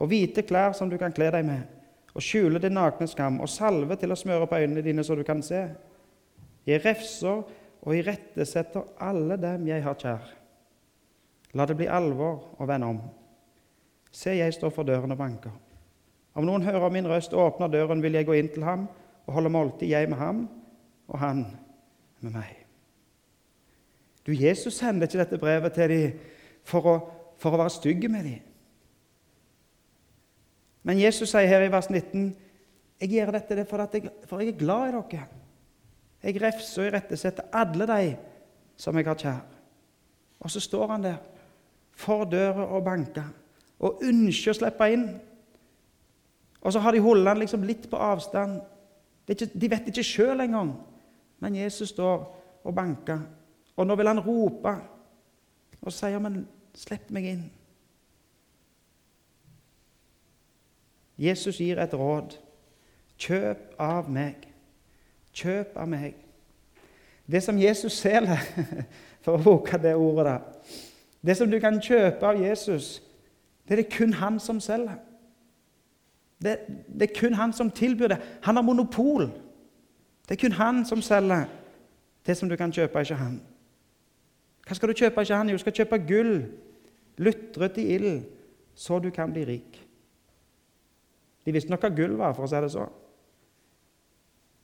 og 0.00 0.10
hvite 0.10 0.44
klær 0.44 0.74
som 0.76 0.90
du 0.90 0.98
kan 1.00 1.14
kle 1.16 1.30
deg 1.32 1.46
med, 1.48 1.62
og 2.12 2.24
skjule 2.24 2.60
din 2.60 2.76
nakne 2.76 3.08
skam, 3.08 3.38
og 3.40 3.48
salve 3.48 3.96
til 3.96 4.12
å 4.12 4.18
smøre 4.18 4.48
på 4.50 4.58
øynene 4.60 4.84
dine 4.84 5.04
så 5.06 5.16
du 5.16 5.24
kan 5.24 5.40
se. 5.44 5.62
Jeg 6.68 6.82
refser 6.84 7.40
og 7.80 7.96
irettesetter 7.96 8.84
alle 9.00 9.38
dem 9.40 9.64
jeg 9.70 9.84
har 9.84 9.96
kjær. 9.96 10.28
La 11.56 11.66
det 11.66 11.78
bli 11.78 11.88
alvor 11.88 12.60
å 12.60 12.68
vende 12.68 12.90
om. 12.92 13.00
Se, 14.12 14.34
jeg 14.36 14.54
står 14.54 14.74
for 14.74 14.86
døren 14.86 15.14
og 15.14 15.18
banker. 15.18 15.54
Om 16.36 16.46
noen 16.46 16.66
hører 16.66 16.92
min 16.92 17.08
røst 17.10 17.32
og 17.34 17.46
åpner 17.46 17.72
døren, 17.72 18.02
vil 18.02 18.18
jeg 18.18 18.28
gå 18.28 18.36
inn 18.38 18.50
til 18.52 18.66
ham 18.66 18.86
og 19.26 19.34
holde 19.34 19.52
måltid, 19.54 19.88
jeg 19.90 20.10
med 20.10 20.20
ham 20.20 20.44
og 21.08 21.18
han 21.18 21.44
med 22.20 22.36
meg. 22.36 22.60
Du, 24.26 24.34
Jesus 24.36 24.76
sender 24.76 25.08
ikke 25.08 25.22
dette 25.22 25.40
brevet 25.40 25.74
til 25.74 25.90
dem 25.90 26.20
for 26.68 26.86
å, 26.86 26.94
for 27.40 27.56
å 27.56 27.62
være 27.62 27.74
stygg 27.74 28.06
med 28.12 28.26
dem. 28.28 28.49
Men 30.82 31.00
Jesus 31.00 31.30
sier 31.32 31.48
her 31.48 31.64
i 31.66 31.72
vers 31.72 31.90
19 31.90 32.30
jeg 33.00 33.14
gjør 33.14 33.32
dette 33.32 33.64
for, 33.64 33.80
jeg, 33.80 34.10
for 34.28 34.42
jeg 34.42 34.52
er 34.52 34.58
glad 34.60 34.90
i 34.90 34.92
dere. 34.92 35.26
Jeg 36.20 36.40
refser 36.42 36.82
og 36.82 36.90
irettesetter 36.90 37.48
alle 37.56 37.86
de 37.88 38.08
som 38.76 38.96
jeg 38.96 39.06
har 39.08 39.16
kjær. 39.16 39.46
Og 40.40 40.52
så 40.52 40.60
står 40.60 40.86
han 40.92 41.06
der 41.06 41.16
for 41.96 42.24
døra 42.28 42.66
og 42.66 42.84
banker 42.84 43.30
og 43.80 44.04
ønsker 44.04 44.52
å 44.52 44.58
slippe 44.58 44.88
inn. 44.92 45.06
Og 46.60 46.74
så 46.74 46.82
har 46.84 46.92
de 46.92 47.00
holdt 47.00 47.28
han 47.28 47.40
liksom 47.40 47.64
litt 47.64 47.88
på 47.88 47.96
avstand. 47.96 48.60
De 49.28 49.70
vet 49.72 49.88
ikke 49.88 50.04
sjøl 50.04 50.44
engang. 50.44 50.74
Men 51.40 51.56
Jesus 51.56 51.94
står 51.94 52.26
og 52.68 52.74
banker. 52.76 53.22
Og 53.80 53.88
nå 53.88 53.96
vil 53.96 54.10
han 54.12 54.20
rope 54.20 54.74
og 55.80 55.92
sier, 55.92 56.18
'Men 56.18 56.46
slipp 56.74 57.10
meg 57.10 57.24
inn'. 57.24 57.59
Jesus 61.20 61.60
gir 61.60 61.78
et 61.78 61.94
råd. 61.94 62.38
Kjøp 63.20 63.74
av 63.78 64.08
meg. 64.08 64.46
Kjøp 65.36 65.76
av 65.76 65.88
meg. 65.88 66.16
Det 67.30 67.42
som 67.44 67.58
Jesus 67.60 67.98
selger, 68.00 68.40
for 69.22 69.36
å 69.36 69.42
bruke 69.42 69.78
det 69.78 69.92
ordet 69.94 70.24
der 70.26 70.40
Det 71.20 71.36
som 71.36 71.50
du 71.50 71.58
kan 71.60 71.76
kjøpe 71.82 72.26
av 72.26 72.40
Jesus, 72.40 73.02
det 73.68 73.76
er 73.76 73.82
det 73.82 73.92
kun 73.92 74.14
han 74.16 74.38
som 74.40 74.60
selger. 74.60 74.96
Det, 76.40 76.56
det 76.88 77.10
er 77.10 77.18
kun 77.20 77.36
han 77.36 77.52
som 77.52 77.70
tilbyr 77.70 78.08
det. 78.08 78.18
Han 78.42 78.56
har 78.56 78.64
monopol. 78.64 79.28
Det 80.24 80.38
er 80.38 80.40
kun 80.40 80.56
han 80.56 80.86
som 80.88 81.02
selger 81.02 81.44
det 82.26 82.36
som 82.36 82.48
du 82.48 82.56
kan 82.56 82.72
kjøpe, 82.72 83.00
ikke 83.00 83.20
han. 83.20 83.36
Hva 84.66 84.74
skal 84.74 84.88
du 84.88 84.96
kjøpe, 84.96 85.20
ikke 85.20 85.36
han? 85.36 85.48
Jo, 85.48 85.58
du 85.58 85.62
skal 85.62 85.76
kjøpe 85.76 85.98
gull, 86.08 86.34
lutret 87.20 87.78
i 87.82 87.86
ild, 87.94 88.24
så 88.74 88.98
du 88.98 89.10
kan 89.10 89.32
bli 89.32 89.44
rik. 89.44 89.80
De 91.44 91.54
visste 91.54 91.72
nok 91.72 91.84
hva 91.84 91.92
gull 91.94 92.16
var, 92.18 92.34
for 92.36 92.46
å 92.46 92.50
si 92.50 92.60
det 92.60 92.72
sånn. 92.74 92.92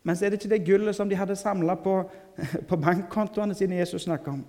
Men 0.06 0.16
så 0.16 0.26
er 0.26 0.30
det 0.30 0.38
ikke 0.38 0.52
det 0.52 0.64
gullet 0.66 0.94
som 0.94 1.08
de 1.10 1.18
hadde 1.18 1.36
samla 1.38 1.74
på, 1.82 1.96
på 2.68 2.78
bankkontoene 2.78 3.56
sine 3.58 3.80
Jesus 3.80 4.06
snakker 4.06 4.36
om. 4.36 4.44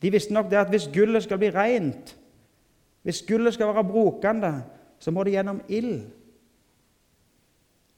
De 0.00 0.12
visste 0.12 0.34
nok 0.34 0.48
det 0.50 0.60
at 0.60 0.72
hvis 0.72 0.88
gullet 0.92 1.24
skal 1.24 1.40
bli 1.40 1.50
rent, 1.52 2.14
hvis 3.04 3.22
gullet 3.28 3.54
skal 3.54 3.74
være 3.74 3.84
brukende, 3.84 4.54
så 4.98 5.12
må 5.12 5.24
det 5.24 5.34
gjennom 5.36 5.60
ild. 5.68 6.06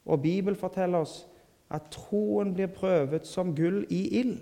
Og 0.06 0.22
Bibelen 0.22 0.58
forteller 0.58 1.06
oss 1.06 1.20
at 1.70 1.88
troen 1.90 2.52
blir 2.54 2.70
prøvet 2.70 3.26
som 3.26 3.54
gull 3.54 3.84
i 3.90 4.02
ild. 4.20 4.38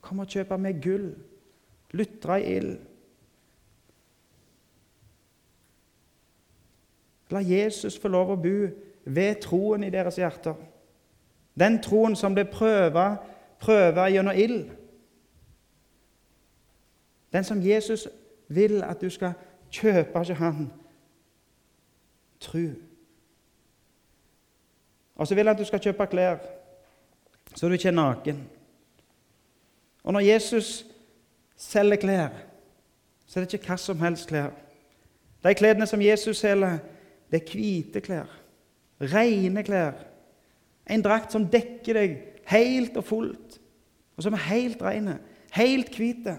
Kom 0.00 0.20
og 0.22 0.28
kjøp 0.32 0.52
med 0.60 0.80
gull, 0.84 1.08
lutre 1.96 2.40
i 2.40 2.56
ild. 2.56 2.76
La 7.30 7.42
Jesus 7.42 7.98
få 7.98 8.08
lov 8.08 8.32
å 8.34 8.40
bo 8.40 8.56
ved 9.06 9.40
troen 9.42 9.84
i 9.86 9.90
deres 9.90 10.18
hjerter. 10.18 10.54
Den 11.58 11.80
troen 11.82 12.16
som 12.16 12.34
ble 12.34 12.44
prøva, 12.50 13.16
prøva 13.62 14.08
gjennom 14.12 14.36
ild. 14.36 14.68
Den 17.32 17.44
som 17.44 17.62
Jesus 17.62 18.06
vil 18.48 18.82
at 18.84 19.00
du 19.00 19.10
skal 19.10 19.34
kjøpe 19.70 20.22
ikke 20.22 20.34
Han. 20.34 20.72
Tru. 22.40 22.68
Og 25.16 25.26
så 25.26 25.34
vil 25.34 25.46
han 25.46 25.56
at 25.56 25.58
du 25.58 25.64
skal 25.64 25.80
kjøpe 25.80 26.06
klær, 26.06 26.36
så 27.54 27.68
du 27.68 27.72
ikke 27.72 27.88
er 27.88 27.96
naken. 27.96 28.42
Og 30.04 30.12
når 30.12 30.20
Jesus 30.20 30.86
selger 31.56 31.96
klær, 31.96 32.28
så 33.26 33.40
er 33.40 33.44
det 33.44 33.54
ikke 33.54 33.72
hva 33.72 33.76
som 33.80 34.00
helst 34.00 34.28
klær. 34.28 34.52
De 35.44 35.54
klærne 35.54 35.86
som 35.86 36.02
Jesus 36.02 36.36
selger, 36.36 36.78
det 37.30 37.42
er 37.42 37.52
hvite 37.52 38.02
klær. 38.04 38.30
Rene 39.00 39.62
klær. 39.66 39.98
En 40.86 41.02
drakt 41.02 41.34
som 41.34 41.46
dekker 41.50 41.98
deg 41.98 42.16
helt 42.50 42.96
og 42.96 43.04
fullt, 43.04 43.58
og 44.16 44.24
som 44.24 44.36
er 44.36 44.46
helt 44.48 44.82
rene, 44.82 45.18
helt 45.56 45.96
hvite. 45.98 46.36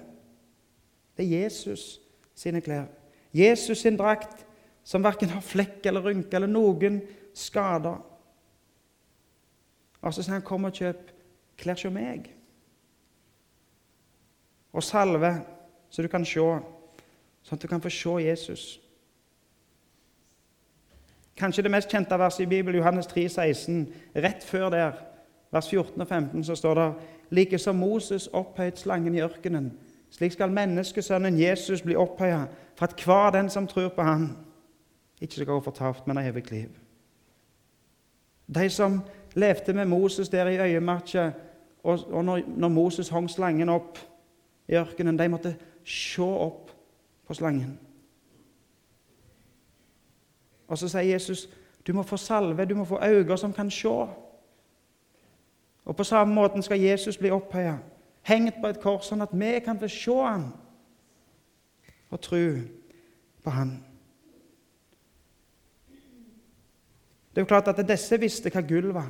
Det 1.17 1.25
er 1.25 1.43
Jesus 1.43 1.97
sine 2.37 2.61
klær. 2.63 2.87
Jesus 3.35 3.83
sin 3.83 3.97
drakt 3.99 4.45
som 4.87 5.03
verken 5.03 5.33
har 5.33 5.43
flekk 5.43 5.85
eller 5.89 6.05
rynke 6.05 6.37
eller 6.37 6.49
noen 6.49 7.01
skader. 7.35 7.99
Og 10.01 10.13
så 10.13 10.23
sier 10.23 10.33
han, 10.33 10.41
'Kom 10.41 10.63
og 10.63 10.73
kjøp 10.73 11.11
klær 11.57 11.73
hos 11.73 11.93
meg.' 11.93 12.33
Og 14.73 14.83
salve 14.83 15.45
så 15.89 16.01
du 16.01 16.07
kan 16.07 16.25
se, 16.25 16.39
sånn 16.39 17.57
at 17.57 17.61
du 17.61 17.67
kan 17.67 17.81
få 17.81 17.89
se 17.89 18.09
Jesus. 18.23 18.79
Kanskje 21.37 21.63
det 21.63 21.71
mest 21.71 21.91
kjente 21.91 22.17
verset 22.17 22.45
i 22.45 22.49
Bibelen, 22.49 22.79
Johannes 22.79 23.07
3, 23.07 23.29
16. 23.29 23.93
Rett 24.15 24.43
før 24.43 24.69
der, 24.69 24.91
vers 25.51 25.69
14 25.69 26.01
og 26.01 26.07
15, 26.07 26.43
så 26.43 26.55
står 26.55 26.73
det 26.75 26.93
like 27.29 27.57
som 27.57 27.75
Moses 27.75 28.27
opphøyet 28.33 28.79
slangen 28.79 29.15
i 29.15 29.21
ørkenen, 29.21 29.71
slik 30.11 30.33
skal 30.33 30.51
menneskesønnen 30.51 31.39
Jesus 31.39 31.81
bli 31.81 31.95
opphøyet, 31.95 32.47
for 32.75 32.85
at 32.85 33.03
hver 33.05 33.29
den 33.35 33.49
som 33.49 33.67
tror 33.67 33.89
på 33.89 34.01
ham, 34.01 34.29
ikke 35.21 35.33
skal 35.33 35.45
gå 35.45 35.59
fortapt, 35.61 36.07
men 36.07 36.17
ha 36.17 36.23
evig 36.27 36.51
liv. 36.51 36.69
De 38.47 38.69
som 38.69 39.01
levde 39.35 39.73
med 39.73 39.85
Moses 39.85 40.29
der 40.29 40.47
i 40.47 40.57
øyemarka, 40.57 41.31
og, 41.83 42.23
når, 42.23 42.41
når, 42.47 42.67
Moses 42.67 43.09
hang 43.09 43.29
slangen 43.29 43.69
opp 43.69 43.97
i 44.67 44.75
ørkenen, 44.75 45.19
de 45.19 45.29
måtte 45.29 45.55
se 45.85 46.21
opp 46.21 46.71
på 47.27 47.33
slangen. 47.33 47.77
Og 50.67 50.77
så 50.77 50.89
sier 50.89 51.13
Jesus 51.13 51.47
du 51.87 51.93
må 51.93 52.03
få 52.03 52.17
salve, 52.17 52.65
du 52.65 52.75
må 52.75 52.83
få 52.83 52.99
øyne 53.03 53.37
som 53.37 53.53
kan 53.53 53.71
se. 53.71 53.87
Og 55.85 55.95
På 55.95 56.03
samme 56.03 56.35
måte 56.35 56.61
skal 56.61 56.79
Jesus 56.79 57.17
bli 57.17 57.29
opphøyet, 57.31 57.79
hengt 58.21 58.55
på 58.61 58.67
et 58.67 58.79
kors, 58.79 59.07
sånn 59.07 59.23
at 59.23 59.31
vi 59.31 59.59
kan 59.63 59.79
få 59.79 59.87
se 59.87 60.11
ham 60.11 60.49
og 62.11 62.21
tro 62.21 62.43
på 63.43 63.49
ham. 63.49 63.71
Det 67.31 67.41
er 67.41 67.45
jo 67.45 67.47
klart 67.47 67.67
at 67.67 67.87
Disse 67.87 68.19
visste 68.19 68.51
hva 68.51 68.61
gull 68.67 68.91
var. 68.93 69.07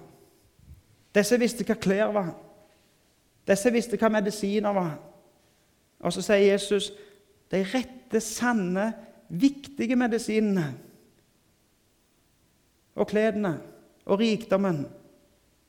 Disse 1.15 1.39
visste 1.39 1.65
hva 1.65 1.79
klær 1.81 2.13
var. 2.13 2.33
Disse 3.47 3.71
visste 3.73 3.97
hva 3.97 4.09
medisiner 4.13 4.73
var. 4.75 4.97
Og 5.99 6.13
så 6.13 6.21
sier 6.21 6.51
Jesus 6.51 6.91
de 7.51 7.63
rette, 7.63 8.19
sanne, 8.21 8.91
viktige 9.29 9.95
medisinene 9.95 10.75
og 12.97 13.07
klærne 13.07 13.53
og 14.05 14.19
rikdommen, 14.19 14.85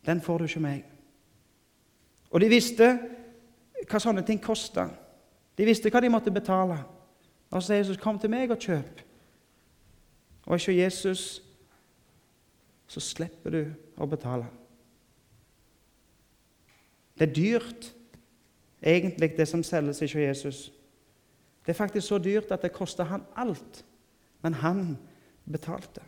den 0.07 0.21
får 0.21 0.39
du 0.39 0.45
ikke 0.49 0.63
meg. 0.65 0.85
Og 2.31 2.41
de 2.41 2.49
visste 2.49 2.89
hva 3.89 4.01
sånne 4.01 4.25
ting 4.27 4.41
kosta. 4.43 4.89
De 5.59 5.67
visste 5.67 5.91
hva 5.93 6.01
de 6.01 6.11
måtte 6.13 6.33
betale. 6.33 6.79
Og 7.51 7.63
så 7.63 7.67
sier 7.67 7.77
Jesus, 7.77 7.97
'Kom 7.97 8.19
til 8.19 8.31
meg 8.31 8.51
og 8.51 8.59
kjøp'. 8.59 9.05
Og 10.47 10.55
ikke 10.55 10.83
Jesus, 10.83 11.43
så 12.87 13.01
slipper 13.01 13.51
du 13.51 13.75
å 13.97 14.07
betale. 14.07 14.47
Det 17.19 17.29
er 17.29 17.35
dyrt, 17.35 17.95
egentlig, 18.83 19.37
det 19.37 19.49
som 19.49 19.63
selges 19.63 20.03
ikke 20.03 20.21
Jesus. 20.21 20.73
Det 21.67 21.75
er 21.75 21.85
faktisk 21.85 22.07
så 22.09 22.19
dyrt 22.19 22.53
at 22.53 22.63
det 22.63 22.73
koster 22.73 23.05
han 23.05 23.25
alt. 23.37 23.85
Men 24.43 24.55
han 24.55 24.99
betalte. 25.53 26.01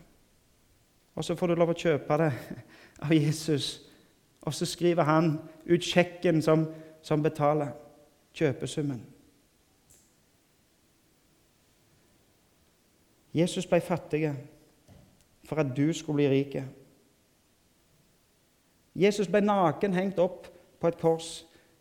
Og 1.15 1.25
så 1.25 1.35
får 1.35 1.47
du 1.47 1.55
lov 1.59 1.73
å 1.73 1.77
kjøpe 1.77 2.17
det 2.21 2.31
av 3.05 3.13
Jesus. 3.15 3.81
Og 4.41 4.53
så 4.53 4.65
skriver 4.65 5.03
han 5.03 5.33
ut 5.65 5.83
sjekken 5.85 6.41
som, 6.41 6.65
som 7.01 7.23
betaler 7.23 7.73
kjøpesummen. 8.37 9.01
Jesus 13.33 13.67
ble 13.67 13.79
fattig 13.79 14.25
for 15.47 15.61
at 15.61 15.69
du 15.75 15.93
skulle 15.95 16.19
bli 16.19 16.31
rik. 16.31 16.57
Jesus 18.95 19.29
ble 19.31 19.39
naken 19.43 19.95
hengt 19.95 20.19
opp 20.19 20.49
på 20.81 20.89
et 20.89 20.99
kors 20.99 21.29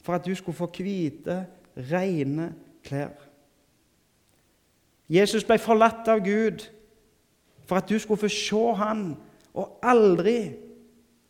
for 0.01 0.15
at 0.15 0.25
du 0.25 0.35
skulle 0.35 0.57
få 0.57 0.69
hvite, 0.71 1.43
rene 1.91 2.53
klær. 2.87 3.17
Jesus 5.11 5.45
ble 5.45 5.59
forlatt 5.59 6.09
av 6.09 6.23
Gud 6.23 6.69
for 7.71 7.77
at 7.77 7.89
du 7.89 7.99
skulle 7.99 8.19
få 8.19 8.29
se 8.29 8.75
Han 8.75 9.17
og 9.55 9.79
aldri 9.83 10.51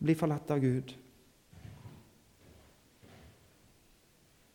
bli 0.00 0.14
forlatt 0.14 0.50
av 0.50 0.60
Gud. 0.60 0.94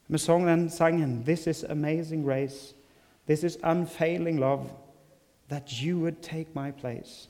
Vi 0.07 0.17
sang 0.17 0.47
den 0.47 0.69
sangen 0.69 1.23
'This 1.23 1.47
is 1.47 1.63
amazing 1.63 2.25
grace'. 2.29 2.75
This 3.27 3.43
is 3.43 3.57
unfailing 3.63 4.39
love. 4.39 4.63
That 5.49 5.69
you 5.69 5.99
would 5.99 6.15
take 6.21 6.49
my 6.55 6.71
place. 6.71 7.29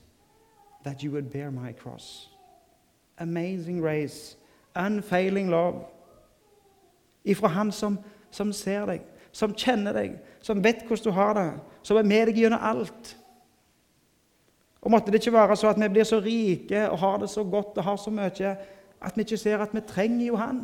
That 0.84 1.00
you 1.00 1.12
would 1.12 1.30
bear 1.30 1.50
my 1.50 1.72
cross. 1.72 2.30
Amazing 3.18 3.80
grace. 3.80 4.38
Unfailing 4.86 5.50
love. 5.50 5.84
Ifra 7.24 7.48
Han 7.48 7.72
som, 7.72 7.98
som 8.30 8.52
ser 8.52 8.86
deg, 8.86 9.00
som 9.32 9.54
kjenner 9.54 9.92
deg, 9.92 10.18
som 10.40 10.64
vet 10.64 10.86
hvordan 10.86 11.04
du 11.04 11.10
har 11.10 11.34
det, 11.34 11.60
som 11.82 11.96
er 11.96 12.02
med 12.02 12.26
deg 12.26 12.36
gjennom 12.36 12.60
alt. 12.62 13.16
Og 14.86 14.90
måtte 14.90 15.10
det 15.10 15.18
ikke 15.18 15.32
være 15.34 15.56
så 15.58 15.72
at 15.72 15.80
vi 15.82 15.88
blir 15.90 16.06
så 16.06 16.20
rike 16.22 16.84
og 16.86 16.98
har 17.02 17.16
det 17.18 17.26
så 17.30 17.42
godt 17.44 17.78
og 17.80 17.84
har 17.84 17.96
så 17.98 18.10
mye 18.14 18.50
at 19.02 19.16
vi 19.16 19.24
ikke 19.24 19.36
ser 19.36 19.58
at 19.58 19.72
vi 19.74 19.80
trenger 19.82 20.26
jo 20.26 20.36
Han. 20.38 20.60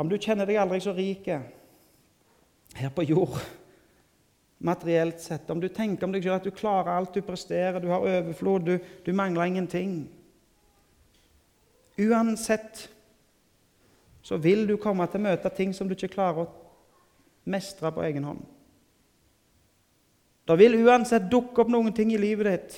Om 0.00 0.08
du 0.08 0.16
kjenner 0.16 0.48
deg 0.48 0.56
aldri 0.56 0.78
så 0.80 0.94
rik 0.96 1.28
her 1.28 2.94
på 2.96 3.04
jord, 3.04 3.36
materielt 4.64 5.20
sett, 5.20 5.50
om 5.50 5.60
du 5.60 5.68
tenker 5.68 6.08
om 6.08 6.14
deg 6.14 6.24
selv 6.24 6.38
at 6.38 6.48
du 6.48 6.56
klarer 6.56 6.94
alt, 6.94 7.12
du 7.14 7.20
presterer, 7.20 7.80
du 7.80 7.90
har 7.92 8.00
overflod, 8.00 8.64
du, 8.64 8.78
du 9.04 9.12
mangler 9.12 9.44
ingenting 9.44 10.08
Uansett 12.00 12.88
så 14.30 14.36
vil 14.38 14.62
du 14.62 14.76
komme 14.78 15.02
til 15.10 15.18
å 15.18 15.24
møte 15.24 15.50
ting 15.50 15.72
som 15.74 15.88
du 15.90 15.96
ikke 15.96 16.12
klarer 16.12 16.44
å 16.44 16.50
mestre 17.50 17.90
på 17.90 18.02
egen 18.06 18.28
hånd. 18.28 18.44
Det 20.46 20.54
vil 20.60 20.76
uansett 20.84 21.24
dukke 21.32 21.64
opp 21.64 21.70
noen 21.74 21.90
ting 21.90 22.12
i 22.14 22.20
livet 22.20 22.46
ditt 22.46 22.76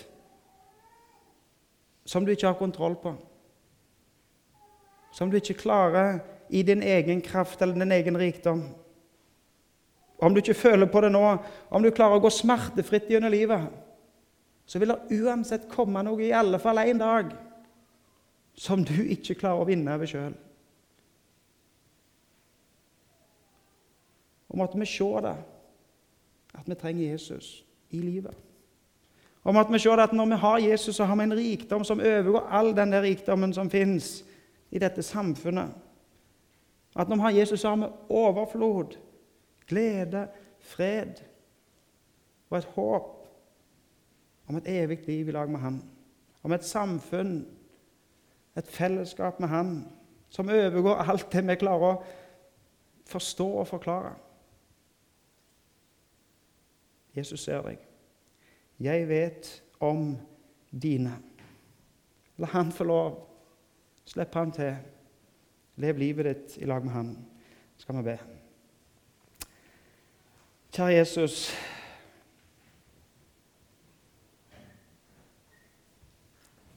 som 2.09 2.25
du 2.25 2.31
ikke 2.33 2.47
har 2.49 2.57
kontroll 2.57 2.97
på. 3.03 3.12
Som 5.12 5.29
du 5.29 5.37
ikke 5.37 5.59
klarer 5.61 6.23
i 6.49 6.62
din 6.65 6.81
egen 6.81 7.21
kraft 7.21 7.61
eller 7.61 7.77
din 7.77 7.93
egen 7.99 8.17
rikdom. 8.17 8.62
Om 10.25 10.33
du 10.33 10.41
ikke 10.41 10.57
føler 10.57 10.88
på 10.88 11.03
det 11.05 11.11
nå, 11.12 11.25
om 11.69 11.85
du 11.85 11.91
klarer 11.93 12.17
å 12.17 12.25
gå 12.25 12.31
smertefritt 12.33 13.11
gjennom 13.12 13.35
livet, 13.35 13.69
så 14.65 14.81
vil 14.81 14.95
det 14.95 15.21
uansett 15.21 15.69
komme 15.69 16.01
noe, 16.09 16.25
i 16.25 16.33
alle 16.33 16.57
fall 16.65 16.81
én 16.81 17.05
dag, 17.05 17.37
som 18.57 18.81
du 18.81 18.97
ikke 19.03 19.37
klarer 19.45 19.61
å 19.61 19.69
vinne 19.69 20.01
over 20.01 20.09
sjøl. 20.09 20.33
Og 24.53 24.59
måtte 24.61 24.79
vi 24.79 24.87
se 24.87 25.09
det, 25.25 25.37
at 26.55 26.69
vi 26.69 26.75
trenger 26.75 27.12
Jesus 27.12 27.65
i 27.91 28.01
livet. 28.01 28.35
Og 29.43 29.55
måtte 29.55 29.73
vi 29.73 29.81
se 29.83 29.91
det 29.91 30.05
at 30.05 30.12
når 30.12 30.27
vi 30.27 30.41
har 30.45 30.59
Jesus, 30.59 30.97
så 30.97 31.05
har 31.05 31.17
vi 31.17 31.23
en 31.23 31.37
rikdom 31.37 31.85
som 31.85 32.01
overgår 32.01 32.49
all 32.51 32.77
den 32.77 32.93
der 32.93 33.03
rikdommen 33.03 33.55
som 33.55 33.71
fins 33.71 34.25
i 34.71 34.79
dette 34.79 35.03
samfunnet. 35.03 35.73
At 36.97 37.09
når 37.09 37.17
vi 37.17 37.23
har 37.23 37.31
Jesus, 37.31 37.61
så 37.61 37.69
har 37.69 37.77
vi 37.77 37.93
overflod, 38.09 38.97
glede, 39.67 40.29
fred 40.61 41.25
og 42.51 42.59
et 42.59 42.65
håp 42.65 43.19
om 44.49 44.57
et 44.57 44.69
evig 44.69 44.99
liv 45.07 45.29
i 45.29 45.33
lag 45.33 45.51
med 45.51 45.61
Han. 45.61 45.83
Om 46.43 46.53
et 46.53 46.65
samfunn, 46.65 47.47
et 48.57 48.67
fellesskap 48.67 49.41
med 49.41 49.49
Han, 49.49 49.88
som 50.29 50.49
overgår 50.49 50.95
alt 50.95 51.33
det 51.33 51.47
vi 51.49 51.57
klarer 51.57 51.95
å 51.95 52.03
forstå 53.09 53.49
og 53.62 53.67
forklare. 53.69 54.12
Jesus 57.16 57.44
ser 57.44 57.62
deg. 57.66 57.83
Jeg 58.81 59.09
vet 59.09 59.51
om 59.81 60.16
dine. 60.70 61.12
La 62.40 62.48
han 62.55 62.72
få 62.72 62.85
lov. 62.88 63.18
Slipp 64.09 64.35
han 64.35 64.53
til. 64.53 64.75
Lev 65.83 65.98
livet 65.98 66.29
ditt 66.29 66.57
i 66.62 66.68
lag 66.68 66.85
med 66.85 66.92
han. 66.92 67.12
Skal 67.79 68.01
vi 68.01 68.07
be. 68.11 68.16
Kjære 70.72 70.96
Jesus. 70.96 71.53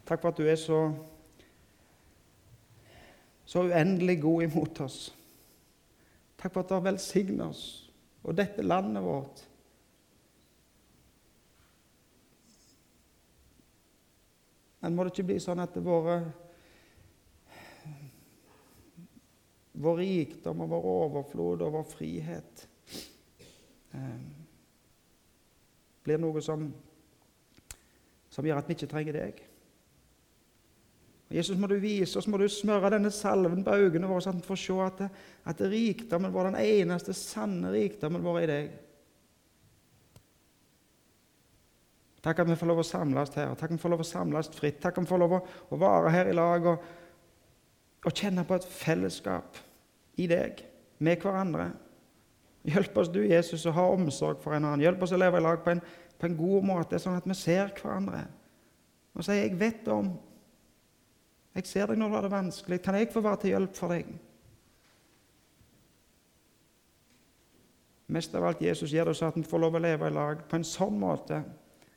Takk 0.06 0.22
for 0.22 0.30
at 0.30 0.38
du 0.38 0.46
er 0.46 0.58
så, 0.60 0.80
så 3.46 3.64
uendelig 3.66 4.20
god 4.22 4.44
imot 4.46 4.82
oss. 4.86 5.00
Takk 6.38 6.54
for 6.54 6.62
at 6.62 6.70
du 6.70 6.76
har 6.78 6.86
velsignet 6.86 7.48
oss 7.48 7.64
og 8.26 8.38
dette 8.38 8.62
landet 8.66 9.04
vårt. 9.06 9.42
Men 14.86 14.94
må 14.94 15.02
det 15.02 15.16
ikke 15.16 15.32
bli 15.32 15.40
sånn 15.42 15.64
at 15.64 15.74
våre 15.82 16.20
vår 19.82 19.98
rikdom 19.98 20.62
og 20.62 20.70
vår 20.76 20.86
overflod 20.92 21.64
og 21.66 21.74
vår 21.74 21.88
frihet 21.90 22.62
eh, 23.98 24.20
blir 26.06 26.22
noe 26.22 26.44
som, 26.46 26.68
som 28.30 28.46
gjør 28.46 28.62
at 28.62 28.70
vi 28.70 28.78
ikke 28.78 28.92
trenger 28.94 29.18
deg. 29.18 29.42
Jesus, 31.34 31.58
må 31.58 31.66
du 31.66 31.80
vise 31.82 32.22
oss, 32.22 32.30
må 32.30 32.38
du 32.38 32.46
smøre 32.46 32.94
denne 32.94 33.10
salven 33.10 33.66
på 33.66 33.74
øynene 33.74 34.06
våre, 34.06 34.22
så 34.22 34.38
vi 34.38 34.46
får 34.46 34.62
se 34.62 34.80
at, 34.86 35.06
at 35.50 35.66
rikdommen 35.66 36.30
vår, 36.30 36.52
den 36.54 36.62
eneste 36.62 37.18
sanne 37.18 37.74
rikdommen 37.74 38.22
vår, 38.24 38.44
er 38.44 38.46
i 38.46 38.54
deg. 38.54 38.74
Takk 42.26 42.42
at 42.42 42.50
vi 42.50 42.58
får 42.58 42.70
lov 42.72 42.80
å 42.82 42.88
samles 42.88 43.34
her. 43.38 43.52
Takk 43.54 43.70
at 43.70 43.76
vi 43.76 43.82
får 43.84 43.92
lov 43.94 44.02
å 44.02 44.08
samles 44.10 44.48
fritt. 44.56 44.80
Takk 44.82 44.98
at 44.98 45.06
vi 45.06 45.12
får 45.12 45.22
lov 45.22 45.36
å, 45.38 45.42
å 45.46 45.78
være 45.78 46.14
her 46.14 46.30
i 46.32 46.34
lag 46.34 46.64
og, 46.72 46.86
og 48.02 48.14
kjenne 48.18 48.46
på 48.48 48.56
et 48.58 48.66
fellesskap 48.66 49.60
i 50.18 50.26
deg, 50.32 50.64
med 51.06 51.22
hverandre. 51.22 51.68
Hjelp 52.66 52.98
oss 52.98 53.12
du, 53.14 53.20
Jesus, 53.28 53.68
å 53.70 53.76
ha 53.76 53.84
omsorg 53.94 54.40
for 54.42 54.58
en 54.58 54.66
annen. 54.66 54.82
Hjelp 54.82 55.04
oss 55.06 55.14
å 55.14 55.20
leve 55.22 55.38
i 55.38 55.44
lag 55.46 55.62
på 55.62 55.76
en, 55.76 55.84
på 56.18 56.26
en 56.26 56.38
god 56.40 56.66
måte, 56.66 56.98
sånn 57.02 57.20
at 57.20 57.28
vi 57.30 57.36
ser 57.38 57.70
hverandre. 57.78 58.24
Og 59.14 59.26
sier 59.28 59.44
'Jeg 59.44 59.60
vet 59.60 59.88
om'. 59.88 60.16
Jeg 61.56 61.68
ser 61.70 61.86
deg 61.88 62.00
når 62.00 62.10
du 62.10 62.16
har 62.16 62.26
det 62.26 62.32
vanskelig. 62.32 62.82
Kan 62.82 62.96
jeg 62.96 63.12
få 63.14 63.22
være 63.22 63.38
til 63.42 63.54
hjelp 63.54 63.76
for 63.76 63.94
deg? 63.94 64.10
Mest 68.08 68.34
av 68.36 68.44
alt 68.44 68.62
Jesus 68.62 68.92
gjør 68.92 69.06
det 69.06 69.16
så 69.16 69.30
at 69.30 69.38
vi 69.38 69.44
får 69.44 69.62
lov 69.62 69.78
å 69.78 69.82
leve 69.82 70.08
i 70.10 70.14
lag 70.14 70.42
på 70.50 70.58
en 70.58 70.68
sånn 70.68 70.98
måte 71.00 71.44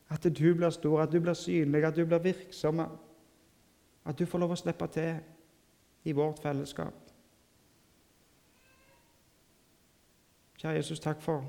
at 0.09 0.25
du 0.25 0.55
blir 0.55 0.71
stor, 0.71 1.03
at 1.03 1.13
du 1.13 1.21
blir 1.21 1.35
synlig, 1.35 1.85
at 1.85 1.97
du 1.97 2.05
blir 2.07 2.19
virksom. 2.19 2.81
At 4.05 4.19
du 4.19 4.27
får 4.27 4.39
lov 4.39 4.55
å 4.55 4.57
slippe 4.57 4.87
til 4.93 5.19
i 6.09 6.13
vårt 6.17 6.41
fellesskap. 6.43 6.95
Kjære 10.59 10.81
Jesus, 10.81 11.01
takk 11.01 11.21
for 11.23 11.45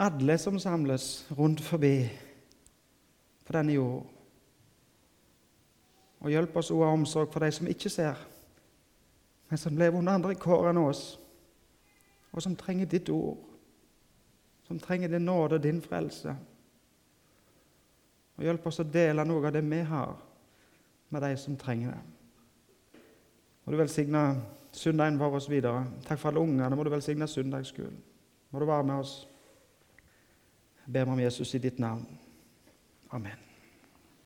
alle 0.00 0.38
som 0.38 0.58
samles 0.58 1.26
rundt 1.36 1.60
forbi 1.60 2.08
på 3.46 3.52
denne 3.52 3.74
jord. 3.76 4.06
Og 6.20 6.32
hjelp 6.32 6.56
oss 6.56 6.70
å 6.72 6.80
ha 6.80 6.92
omsorg 6.94 7.28
for 7.32 7.44
de 7.44 7.52
som 7.52 7.68
ikke 7.68 7.92
ser, 7.92 8.16
men 9.50 9.60
som 9.60 9.76
lever 9.76 9.98
under 9.98 10.16
andre 10.16 10.34
kår 10.40 10.70
enn 10.70 10.80
oss, 10.80 11.04
og 12.32 12.42
som 12.42 12.56
trenger 12.56 12.88
ditt 12.88 13.12
ord, 13.12 13.38
som 14.68 14.80
trenger 14.80 15.12
din 15.12 15.28
nåde 15.28 15.58
og 15.58 15.62
din 15.62 15.82
frelse. 15.82 16.34
Og 18.40 18.46
hjelp 18.48 18.66
oss 18.70 18.80
å 18.80 18.88
dele 18.88 19.24
noe 19.28 19.50
av 19.50 19.52
det 19.52 19.60
vi 19.66 19.82
har, 19.84 20.14
med 21.12 21.22
de 21.26 21.34
som 21.36 21.58
trenger 21.60 21.92
det. 21.92 23.00
Må 23.66 23.74
du 23.74 23.76
velsigne 23.76 24.22
søndagen 24.72 25.18
vår 25.20 25.36
oss 25.36 25.50
videre. 25.50 25.84
Takk 26.06 26.22
for 26.22 26.30
alle 26.30 26.40
ungene. 26.40 26.72
Må 26.76 26.86
du 26.86 26.90
velsigne 26.94 27.28
søndagsskolen. 27.28 28.00
Må 28.50 28.62
du 28.62 28.66
være 28.70 28.88
med 28.88 29.04
oss. 29.04 29.14
Jeg 30.86 30.96
ber 30.96 31.04
meg 31.04 31.18
om 31.18 31.22
Jesus 31.26 31.54
i 31.54 31.62
ditt 31.62 31.78
navn. 31.82 32.08
Amen. 33.12 33.49